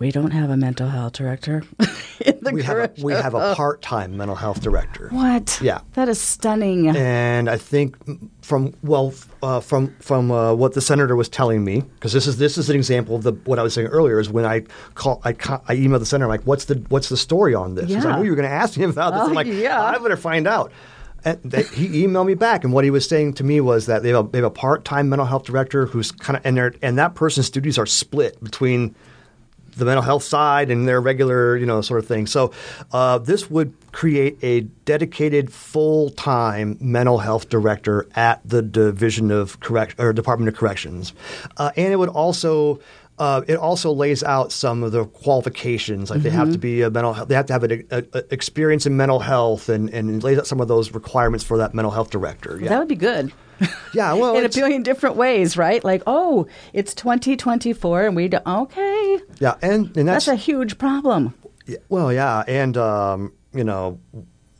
we 0.00 0.10
don't 0.10 0.30
have 0.32 0.50
a 0.50 0.56
mental 0.56 0.88
health 0.88 1.12
director 1.12 1.62
in 2.24 2.38
the 2.42 2.50
We 2.52 2.62
have, 2.64 2.78
a, 2.78 2.90
we 3.02 3.12
have 3.12 3.34
a 3.34 3.54
part 3.54 3.82
time 3.82 4.16
mental 4.16 4.34
health 4.34 4.60
director. 4.62 5.08
What? 5.10 5.60
Yeah. 5.62 5.82
That 5.92 6.08
is 6.08 6.18
stunning. 6.20 6.88
and 6.88 7.48
I 7.48 7.56
think 7.58 7.96
from 8.42 8.74
well 8.82 9.12
uh, 9.42 9.60
from 9.60 9.94
from 10.00 10.30
uh, 10.32 10.54
what 10.54 10.72
the 10.74 10.80
senator 10.80 11.14
was 11.14 11.28
telling 11.28 11.62
me 11.64 11.82
because 11.82 12.12
this 12.12 12.26
is 12.26 12.38
this 12.38 12.58
is 12.58 12.68
an 12.70 12.76
example 12.76 13.14
of 13.14 13.22
the 13.22 13.32
what 13.44 13.58
I 13.58 13.62
was 13.62 13.74
saying 13.74 13.86
earlier 13.88 14.18
is 14.18 14.28
when 14.30 14.44
I 14.44 14.60
call 14.94 15.20
I, 15.24 15.30
I 15.30 15.76
emailed 15.76 16.00
the 16.00 16.06
senator 16.06 16.24
I'm 16.24 16.30
like 16.30 16.46
what's 16.46 16.64
the 16.64 16.76
what's 16.88 17.08
the 17.10 17.16
story 17.16 17.54
on 17.54 17.74
this 17.76 17.86
because 17.86 18.04
I 18.06 18.10
Yeah. 18.10 18.16
knew 18.16 18.24
you 18.24 18.30
were 18.30 18.36
going 18.36 18.48
to 18.48 18.54
ask 18.54 18.76
me 18.78 18.84
about 18.86 19.12
this 19.12 19.22
Oh, 19.22 19.26
I'm 19.28 19.34
like 19.34 19.46
yeah. 19.46 19.80
I 19.82 19.98
better 19.98 20.16
find 20.16 20.48
out 20.48 20.72
and 21.22 21.52
he 21.74 22.06
emailed 22.06 22.24
me 22.26 22.32
back 22.34 22.64
and 22.64 22.72
what 22.72 22.82
he 22.84 22.90
was 22.90 23.06
saying 23.06 23.34
to 23.34 23.44
me 23.44 23.60
was 23.60 23.84
that 23.84 24.02
they 24.02 24.08
have 24.08 24.26
a, 24.26 24.28
they 24.30 24.38
have 24.38 24.46
a 24.46 24.50
part 24.50 24.86
time 24.86 25.10
mental 25.10 25.26
health 25.26 25.44
director 25.44 25.84
who's 25.84 26.10
kind 26.10 26.38
of 26.38 26.46
and 26.46 26.78
and 26.80 26.96
that 26.98 27.14
person's 27.14 27.50
duties 27.50 27.76
are 27.76 27.84
split 27.84 28.42
between 28.42 28.94
the 29.76 29.84
mental 29.84 30.02
health 30.02 30.22
side 30.22 30.70
and 30.70 30.86
their 30.86 31.00
regular, 31.00 31.56
you 31.56 31.66
know, 31.66 31.80
sort 31.80 32.00
of 32.00 32.06
thing. 32.06 32.26
So 32.26 32.52
uh, 32.92 33.18
this 33.18 33.50
would 33.50 33.72
create 33.92 34.38
a 34.42 34.60
dedicated 34.84 35.52
full-time 35.52 36.76
mental 36.80 37.18
health 37.18 37.48
director 37.48 38.06
at 38.14 38.40
the 38.44 38.62
Division 38.62 39.30
of 39.30 39.60
Correct 39.60 39.94
or 39.98 40.12
Department 40.12 40.48
of 40.48 40.56
Corrections, 40.56 41.12
uh, 41.56 41.70
and 41.76 41.92
it 41.92 41.96
would 41.96 42.08
also. 42.08 42.80
Uh, 43.18 43.42
it 43.46 43.58
also 43.58 43.92
lays 43.92 44.24
out 44.24 44.50
some 44.50 44.82
of 44.82 44.92
the 44.92 45.04
qualifications, 45.04 46.08
like 46.08 46.22
they 46.22 46.30
have 46.30 46.50
to 46.52 46.56
be 46.56 46.80
a 46.80 46.88
mental. 46.88 47.12
health 47.12 47.28
They 47.28 47.34
have 47.34 47.44
to 47.46 47.52
have 47.52 47.64
an 47.64 47.86
a, 47.90 48.02
a 48.14 48.24
experience 48.32 48.86
in 48.86 48.96
mental 48.96 49.18
health, 49.18 49.68
and, 49.68 49.90
and 49.90 50.22
lays 50.24 50.38
out 50.38 50.46
some 50.46 50.58
of 50.58 50.68
those 50.68 50.92
requirements 50.92 51.44
for 51.44 51.58
that 51.58 51.74
mental 51.74 51.90
health 51.90 52.08
director. 52.08 52.58
Yeah, 52.58 52.70
That 52.70 52.78
would 52.78 52.88
be 52.88 52.94
good. 52.96 53.30
yeah. 53.94 54.12
Well, 54.14 54.36
in 54.36 54.44
a 54.44 54.48
billion 54.48 54.82
different 54.82 55.16
ways, 55.16 55.56
right? 55.56 55.82
Like, 55.82 56.02
oh, 56.06 56.46
it's 56.72 56.94
2024 56.94 58.06
and 58.06 58.16
we 58.16 58.28
do, 58.28 58.38
okay. 58.46 59.20
yeah, 59.38 59.56
and 59.62 59.96
and 59.96 60.08
That's 60.08 60.28
a 60.28 60.34
huge 60.34 60.78
problem. 60.78 61.34
Yeah, 61.66 61.78
well, 61.88 62.12
yeah, 62.12 62.44
and 62.46 62.76
um, 62.76 63.32
you 63.52 63.64
know, 63.64 64.00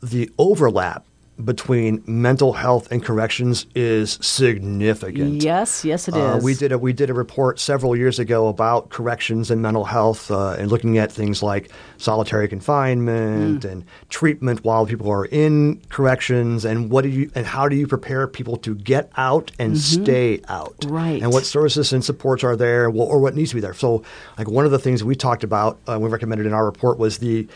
the 0.01 0.29
overlap 0.37 1.05
between 1.45 2.03
mental 2.05 2.53
health 2.53 2.91
and 2.91 3.03
corrections 3.03 3.65
is 3.75 4.17
significant. 4.21 5.41
Yes, 5.43 5.83
yes, 5.85 6.07
it 6.07 6.15
is. 6.15 6.21
Uh, 6.21 6.39
we 6.43 6.53
did 6.53 6.71
a 6.71 6.77
we 6.77 6.93
did 6.93 7.09
a 7.09 7.13
report 7.13 7.59
several 7.59 7.95
years 7.95 8.19
ago 8.19 8.47
about 8.47 8.89
corrections 8.89 9.51
and 9.51 9.61
mental 9.61 9.85
health, 9.85 10.29
uh, 10.31 10.55
and 10.57 10.69
looking 10.71 10.97
at 10.97 11.11
things 11.11 11.41
like 11.43 11.71
solitary 11.97 12.47
confinement 12.47 13.63
Mm. 13.63 13.71
and 13.71 13.83
treatment 14.09 14.63
while 14.63 14.85
people 14.85 15.09
are 15.09 15.25
in 15.25 15.81
corrections, 15.89 16.65
and 16.65 16.89
what 16.89 17.03
do 17.03 17.09
you 17.09 17.31
and 17.35 17.45
how 17.45 17.67
do 17.67 17.75
you 17.75 17.87
prepare 17.87 18.27
people 18.27 18.57
to 18.57 18.75
get 18.75 19.11
out 19.17 19.51
and 19.59 19.77
stay 19.77 20.41
out, 20.47 20.77
Mm-hmm. 20.81 20.93
Right. 20.95 21.21
And 21.21 21.31
what 21.33 21.45
services 21.45 21.93
and 21.93 22.03
supports 22.03 22.43
are 22.43 22.55
there, 22.55 22.87
or 22.87 23.19
what 23.19 23.35
needs 23.35 23.49
to 23.51 23.55
be 23.55 23.61
there. 23.61 23.73
So, 23.73 24.03
like 24.37 24.49
one 24.49 24.65
of 24.65 24.71
the 24.71 24.79
things 24.79 25.03
we 25.03 25.15
talked 25.15 25.43
about, 25.43 25.79
uh, 25.87 25.97
we 25.99 26.09
recommended 26.09 26.45
in 26.47 26.53
our 26.53 26.65
report 26.65 26.97
was 26.97 27.17
the 27.19 27.47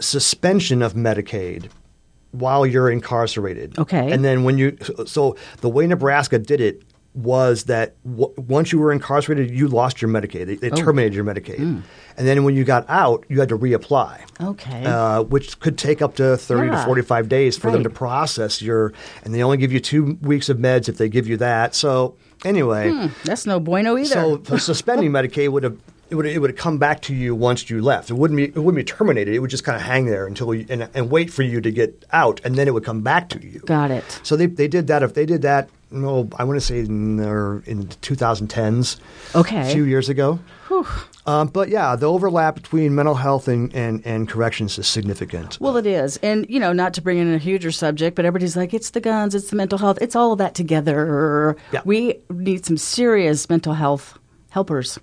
suspension 0.00 0.82
of 0.82 0.94
Medicaid 0.94 1.68
while 2.32 2.64
you're 2.66 2.90
incarcerated. 2.90 3.78
Okay. 3.78 4.10
And 4.12 4.24
then 4.24 4.44
when 4.44 4.58
you, 4.58 4.76
so 5.06 5.36
the 5.60 5.68
way 5.68 5.86
Nebraska 5.86 6.38
did 6.38 6.60
it 6.60 6.82
was 7.12 7.64
that 7.64 7.96
w- 8.08 8.32
once 8.36 8.70
you 8.70 8.78
were 8.78 8.92
incarcerated, 8.92 9.50
you 9.50 9.66
lost 9.66 10.00
your 10.00 10.08
Medicaid. 10.08 10.46
They, 10.46 10.54
they 10.54 10.70
terminated 10.70 11.12
your 11.14 11.24
Medicaid. 11.24 11.58
And 11.58 11.82
then 12.28 12.44
when 12.44 12.54
you 12.54 12.62
got 12.62 12.84
out, 12.88 13.24
you 13.28 13.40
had 13.40 13.48
to 13.48 13.58
reapply. 13.58 14.20
Okay. 14.40 14.84
Uh, 14.84 15.22
which 15.24 15.58
could 15.58 15.76
take 15.76 16.02
up 16.02 16.14
to 16.16 16.36
30 16.36 16.68
Yeah. 16.68 16.78
to 16.78 16.84
45 16.86 17.28
days 17.28 17.56
for 17.58 17.72
them 17.72 17.82
to 17.82 17.90
process 17.90 18.62
your, 18.62 18.92
and 19.24 19.34
they 19.34 19.42
only 19.42 19.56
give 19.56 19.72
you 19.72 19.80
two 19.80 20.18
weeks 20.22 20.48
of 20.48 20.58
meds 20.58 20.88
if 20.88 20.98
they 20.98 21.08
give 21.08 21.26
you 21.26 21.36
that. 21.38 21.74
So, 21.74 22.14
anyway. 22.44 23.10
That's 23.24 23.44
no 23.44 23.58
bueno 23.58 23.96
either. 23.98 24.38
So 24.44 24.56
suspending 24.58 25.10
Medicaid 25.18 25.48
would 25.48 25.64
have 25.64 25.78
it 26.10 26.14
would 26.16 26.26
it 26.26 26.38
would 26.38 26.56
come 26.56 26.78
back 26.78 27.00
to 27.02 27.14
you 27.14 27.34
once 27.34 27.70
you 27.70 27.80
left. 27.80 28.10
It 28.10 28.14
wouldn't 28.14 28.36
be 28.36 28.44
it 28.44 28.56
wouldn't 28.56 28.76
be 28.76 28.84
terminated. 28.84 29.34
It 29.34 29.38
would 29.38 29.50
just 29.50 29.64
kind 29.64 29.76
of 29.76 29.82
hang 29.82 30.06
there 30.06 30.26
until 30.26 30.52
you, 30.54 30.66
and, 30.68 30.88
and 30.94 31.10
wait 31.10 31.32
for 31.32 31.42
you 31.42 31.60
to 31.60 31.70
get 31.70 32.04
out, 32.12 32.40
and 32.44 32.56
then 32.56 32.66
it 32.68 32.74
would 32.74 32.84
come 32.84 33.00
back 33.02 33.28
to 33.30 33.40
you. 33.46 33.60
Got 33.60 33.90
it. 33.90 34.20
So 34.22 34.36
they 34.36 34.46
they 34.46 34.68
did 34.68 34.86
that. 34.88 35.02
If 35.02 35.14
they 35.14 35.26
did 35.26 35.42
that, 35.42 35.68
no, 35.90 36.28
I 36.36 36.44
want 36.44 36.56
to 36.58 36.64
say 36.64 36.80
in, 36.80 37.16
the- 37.16 37.62
in 37.66 37.80
the 37.80 37.86
2010s, 37.96 38.98
Okay. 39.34 39.70
a 39.70 39.72
few 39.72 39.84
years 39.84 40.08
ago. 40.08 40.38
Um, 41.26 41.48
but 41.48 41.68
yeah, 41.68 41.96
the 41.96 42.06
overlap 42.06 42.54
between 42.54 42.94
mental 42.94 43.16
health 43.16 43.48
and, 43.48 43.74
and, 43.74 44.04
and 44.06 44.28
corrections 44.28 44.78
is 44.78 44.86
significant. 44.86 45.58
Well, 45.60 45.76
it 45.76 45.86
is. 45.86 46.16
And, 46.22 46.46
you 46.48 46.58
know, 46.60 46.72
not 46.72 46.94
to 46.94 47.02
bring 47.02 47.18
in 47.18 47.32
a 47.34 47.38
huger 47.38 47.70
subject, 47.72 48.14
but 48.16 48.24
everybody's 48.24 48.56
like, 48.56 48.72
it's 48.72 48.90
the 48.90 49.00
guns, 49.00 49.34
it's 49.34 49.50
the 49.50 49.56
mental 49.56 49.78
health, 49.78 49.98
it's 50.00 50.14
all 50.16 50.32
of 50.32 50.38
that 50.38 50.54
together. 50.54 51.56
Yeah. 51.72 51.82
We 51.84 52.20
need 52.30 52.64
some 52.64 52.76
serious 52.78 53.50
mental 53.50 53.74
health 53.74 54.16
helpers 54.50 54.98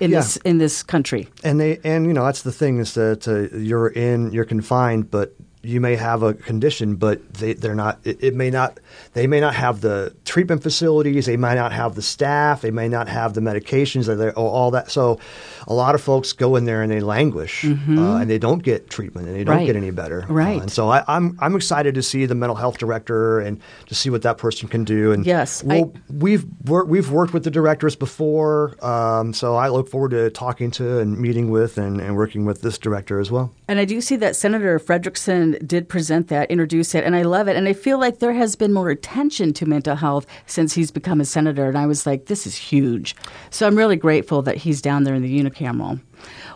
in 0.00 0.10
Yeah. 0.10 0.20
this 0.20 0.36
in 0.44 0.58
this 0.58 0.82
country. 0.82 1.28
And 1.44 1.58
they 1.60 1.78
and 1.84 2.06
you 2.06 2.12
know 2.12 2.24
that's 2.24 2.42
the 2.42 2.52
thing 2.52 2.78
is 2.78 2.94
that 2.94 3.26
uh, 3.28 3.56
you're 3.56 3.88
in 3.88 4.32
you're 4.32 4.44
confined, 4.46 5.10
but 5.10 5.34
you 5.62 5.80
may 5.80 5.94
have 5.96 6.22
a 6.22 6.34
condition, 6.34 6.96
but 6.96 7.34
they 7.34 7.52
they're 7.54 7.74
not. 7.74 7.98
It, 8.04 8.22
it 8.22 8.34
may 8.34 8.50
not. 8.50 8.78
They 9.14 9.26
may 9.26 9.40
not 9.40 9.54
have 9.54 9.80
the 9.80 10.14
treatment 10.24 10.62
facilities. 10.62 11.26
They 11.26 11.36
might 11.36 11.54
not 11.54 11.72
have 11.72 11.94
the 11.94 12.02
staff. 12.02 12.62
They 12.62 12.70
may 12.70 12.88
not 12.88 13.08
have 13.08 13.34
the 13.34 13.40
medications 13.40 14.08
or, 14.08 14.30
all 14.32 14.70
that. 14.72 14.90
So, 14.90 15.20
a 15.68 15.74
lot 15.74 15.94
of 15.94 16.00
folks 16.00 16.32
go 16.32 16.56
in 16.56 16.64
there 16.64 16.82
and 16.82 16.90
they 16.90 17.00
languish, 17.00 17.64
uh, 17.64 17.68
and 18.16 18.28
they 18.28 18.38
don't 18.38 18.62
get 18.62 18.90
treatment, 18.90 19.28
and 19.28 19.36
they 19.36 19.44
don't 19.44 19.52
Mm-hmm. 19.52 19.58
Right. 19.60 19.66
get 19.66 19.76
any 19.76 19.90
better. 19.90 20.22
Uh, 20.24 20.32
Right. 20.32 20.60
and 20.62 20.72
so 20.72 20.88
I, 20.88 21.04
I'm 21.08 21.36
I'm 21.40 21.54
excited 21.54 21.94
to 21.94 22.02
see 22.02 22.26
the 22.26 22.34
mental 22.34 22.56
health 22.56 22.78
director 22.78 23.38
and 23.40 23.60
to 23.86 23.94
see 23.94 24.08
what 24.10 24.22
that 24.22 24.38
person 24.38 24.68
can 24.68 24.82
do. 24.84 25.12
And 25.12 25.24
Yes, 25.26 25.62
we'll, 25.62 25.92
we've 26.10 26.44
wor- 26.66 26.86
we've 26.86 27.10
worked 27.10 27.32
with 27.34 27.44
the 27.44 27.50
directors 27.50 27.94
before, 27.96 28.74
um, 28.84 29.32
so 29.34 29.54
I 29.56 29.68
look 29.68 29.88
forward 29.90 30.12
to 30.12 30.30
talking 30.30 30.70
to 30.72 30.98
and 30.98 31.18
meeting 31.18 31.50
with 31.50 31.76
and, 31.78 32.00
and 32.00 32.16
working 32.16 32.44
with 32.46 32.62
this 32.62 32.78
director 32.78 33.20
as 33.20 33.30
well. 33.30 33.52
And 33.68 33.78
I 33.78 33.84
do 33.84 34.00
see 34.00 34.16
that 34.16 34.34
Senator 34.36 34.78
Fredrickson 34.78 35.51
did 35.66 35.88
present 35.88 36.28
that, 36.28 36.50
introduce 36.50 36.94
it, 36.94 37.04
and 37.04 37.16
I 37.16 37.22
love 37.22 37.48
it. 37.48 37.56
And 37.56 37.68
I 37.68 37.72
feel 37.72 37.98
like 37.98 38.18
there 38.18 38.32
has 38.32 38.56
been 38.56 38.72
more 38.72 38.90
attention 38.90 39.52
to 39.54 39.66
mental 39.66 39.96
health 39.96 40.26
since 40.46 40.74
he's 40.74 40.90
become 40.90 41.20
a 41.20 41.24
senator. 41.24 41.68
And 41.68 41.78
I 41.78 41.86
was 41.86 42.06
like, 42.06 42.26
this 42.26 42.46
is 42.46 42.56
huge. 42.56 43.16
So 43.50 43.66
I'm 43.66 43.76
really 43.76 43.96
grateful 43.96 44.42
that 44.42 44.56
he's 44.56 44.82
down 44.82 45.04
there 45.04 45.14
in 45.14 45.22
the 45.22 45.42
unicameral. 45.42 46.00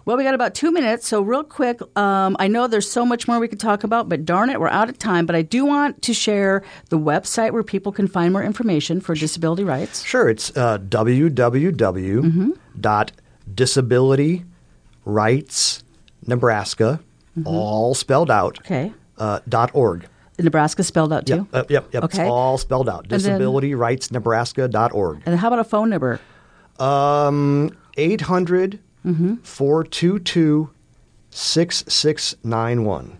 Well, 0.04 0.16
we 0.16 0.22
got 0.22 0.34
about 0.34 0.54
two 0.54 0.70
minutes, 0.70 1.08
so 1.08 1.20
real 1.20 1.42
quick, 1.42 1.80
um, 1.98 2.36
I 2.38 2.46
know 2.46 2.68
there's 2.68 2.88
so 2.88 3.04
much 3.04 3.26
more 3.26 3.40
we 3.40 3.48
could 3.48 3.58
talk 3.58 3.82
about, 3.82 4.08
but 4.08 4.24
darn 4.24 4.50
it, 4.50 4.60
we're 4.60 4.68
out 4.68 4.88
of 4.88 4.98
time. 4.98 5.26
But 5.26 5.34
I 5.34 5.42
do 5.42 5.64
want 5.64 6.02
to 6.02 6.14
share 6.14 6.62
the 6.90 6.98
website 6.98 7.50
where 7.50 7.64
people 7.64 7.90
can 7.90 8.06
find 8.06 8.32
more 8.32 8.44
information 8.44 9.00
for 9.00 9.16
disability 9.16 9.64
rights. 9.64 10.04
Sure, 10.04 10.28
it's 10.28 10.56
uh, 10.56 10.78
www.disabilityrightsnebraska, 17.36 17.46
all 17.46 17.94
spelled 17.94 18.30
out, 18.30 18.58
Okay. 18.60 18.92
uh, 19.18 19.40
dot 19.48 19.70
org. 19.74 20.06
Nebraska 20.38 20.82
spelled 20.84 21.12
out 21.12 21.26
too. 21.26 21.36
Yep, 21.36 21.46
uh, 21.54 21.64
yep, 21.70 21.88
yep. 21.94 22.04
Okay. 22.04 22.22
It's 22.22 22.30
all 22.30 22.58
spelled 22.58 22.88
out. 22.88 23.08
then- 23.08 23.20
DisabilityRightsNebraska.org. 23.20 25.22
And 25.26 25.38
how 25.38 25.48
about 25.48 25.58
a 25.60 25.64
phone 25.64 25.90
number? 25.90 26.20
Um, 26.78 27.70
800 27.96 28.78
422 29.42 30.70
6691. 31.30 33.16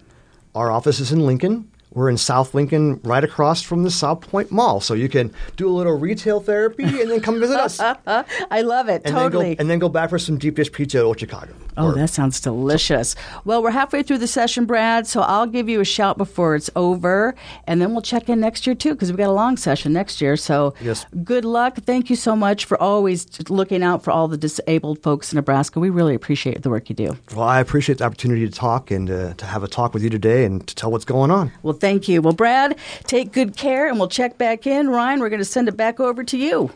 Our 0.54 0.70
office 0.70 1.00
is 1.00 1.10
in 1.12 1.24
Lincoln. 1.26 1.70
We're 1.92 2.10
in 2.10 2.18
South 2.18 2.54
Lincoln, 2.54 3.00
right 3.04 3.24
across 3.24 3.62
from 3.62 3.82
the 3.82 3.90
South 3.90 4.20
Point 4.20 4.52
Mall. 4.52 4.82
So 4.82 4.92
you 4.92 5.08
can 5.08 5.32
do 5.56 5.66
a 5.68 5.72
little 5.72 5.98
retail 5.98 6.40
therapy 6.40 6.84
and 6.84 7.10
then 7.10 7.20
come 7.20 7.40
visit 7.40 7.58
us. 7.58 7.80
I 7.80 8.60
love 8.60 8.90
it. 8.90 9.04
Then 9.04 9.14
totally. 9.14 9.54
go, 9.54 9.60
and 9.60 9.70
then 9.70 9.78
go 9.78 9.88
back 9.88 10.10
for 10.10 10.18
some 10.18 10.36
deep 10.36 10.56
dish 10.56 10.70
pizza 10.70 10.98
at 10.98 11.04
Old 11.04 11.18
Chicago. 11.18 11.54
Oh, 11.76 11.92
that 11.92 12.10
sounds 12.10 12.40
delicious. 12.40 13.14
Well, 13.44 13.62
we're 13.62 13.70
halfway 13.70 14.02
through 14.02 14.18
the 14.18 14.26
session, 14.26 14.64
Brad, 14.64 15.06
so 15.06 15.20
I'll 15.20 15.46
give 15.46 15.68
you 15.68 15.80
a 15.80 15.84
shout 15.84 16.16
before 16.18 16.54
it's 16.54 16.70
over, 16.76 17.34
and 17.66 17.80
then 17.80 17.92
we'll 17.92 18.02
check 18.02 18.28
in 18.28 18.40
next 18.40 18.66
year 18.66 18.74
too, 18.74 18.92
because 18.94 19.10
we've 19.10 19.18
got 19.18 19.28
a 19.28 19.32
long 19.32 19.56
session 19.56 19.92
next 19.92 20.20
year. 20.20 20.36
So, 20.36 20.74
Yes. 20.80 21.04
good 21.24 21.44
luck. 21.44 21.76
Thank 21.84 22.08
you 22.10 22.16
so 22.16 22.34
much 22.36 22.64
for 22.64 22.80
always 22.80 23.26
looking 23.50 23.82
out 23.82 24.02
for 24.02 24.10
all 24.10 24.28
the 24.28 24.36
disabled 24.36 25.02
folks 25.02 25.32
in 25.32 25.36
Nebraska. 25.36 25.78
We 25.80 25.90
really 25.90 26.14
appreciate 26.14 26.62
the 26.62 26.70
work 26.70 26.88
you 26.88 26.94
do. 26.96 27.16
Well, 27.34 27.46
I 27.46 27.60
appreciate 27.60 27.98
the 27.98 28.04
opportunity 28.04 28.46
to 28.48 28.52
talk 28.52 28.90
and 28.90 29.10
uh, 29.10 29.34
to 29.34 29.44
have 29.46 29.62
a 29.62 29.68
talk 29.68 29.92
with 29.94 30.02
you 30.02 30.10
today 30.10 30.44
and 30.44 30.66
to 30.66 30.74
tell 30.74 30.90
what's 30.90 31.04
going 31.04 31.30
on. 31.30 31.52
Well, 31.62 31.74
thank 31.74 32.08
you. 32.08 32.22
Well, 32.22 32.32
Brad, 32.32 32.76
take 33.04 33.32
good 33.32 33.56
care, 33.56 33.88
and 33.88 33.98
we'll 33.98 34.08
check 34.08 34.38
back 34.38 34.66
in. 34.66 34.88
Ryan, 34.88 35.20
we're 35.20 35.28
going 35.28 35.40
to 35.40 35.44
send 35.44 35.68
it 35.68 35.76
back 35.76 36.00
over 36.00 36.24
to 36.24 36.36
you. 36.38 36.70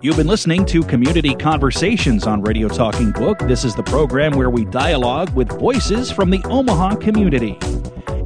You've 0.00 0.16
been 0.16 0.26
listening 0.26 0.66
to 0.66 0.82
Community 0.82 1.34
Conversations 1.36 2.26
on 2.26 2.42
Radio 2.42 2.68
Talking 2.68 3.12
Book. 3.12 3.38
This 3.38 3.64
is 3.64 3.76
the 3.76 3.84
program 3.84 4.32
where 4.32 4.50
we 4.50 4.64
dialogue 4.64 5.32
with 5.34 5.48
voices 5.48 6.10
from 6.10 6.30
the 6.30 6.42
Omaha 6.46 6.96
community. 6.96 7.56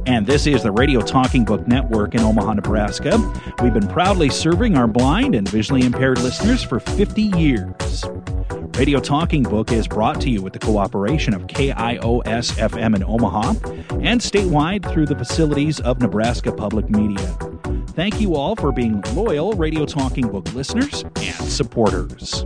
And 0.07 0.25
this 0.25 0.47
is 0.47 0.63
the 0.63 0.71
Radio 0.71 1.01
Talking 1.01 1.45
Book 1.45 1.67
Network 1.67 2.15
in 2.15 2.21
Omaha, 2.21 2.53
Nebraska. 2.53 3.19
We've 3.61 3.73
been 3.73 3.87
proudly 3.87 4.29
serving 4.29 4.75
our 4.75 4.87
blind 4.87 5.35
and 5.35 5.47
visually 5.47 5.85
impaired 5.85 6.19
listeners 6.19 6.63
for 6.63 6.79
50 6.79 7.21
years. 7.21 8.03
Radio 8.75 8.99
Talking 8.99 9.43
Book 9.43 9.71
is 9.71 9.87
brought 9.87 10.19
to 10.21 10.31
you 10.31 10.41
with 10.41 10.53
the 10.53 10.59
cooperation 10.59 11.35
of 11.35 11.43
KIOS 11.43 12.53
FM 12.53 12.95
in 12.95 13.03
Omaha 13.03 13.49
and 14.01 14.19
statewide 14.19 14.91
through 14.91 15.05
the 15.05 15.15
facilities 15.15 15.79
of 15.81 15.99
Nebraska 15.99 16.51
Public 16.51 16.89
Media. 16.89 17.37
Thank 17.97 18.21
you 18.21 18.35
all 18.35 18.55
for 18.55 18.71
being 18.71 19.01
loyal 19.15 19.53
Radio 19.53 19.83
Talking 19.83 20.27
Book 20.27 20.53
listeners 20.53 21.03
and 21.15 21.49
supporters. 21.49 22.45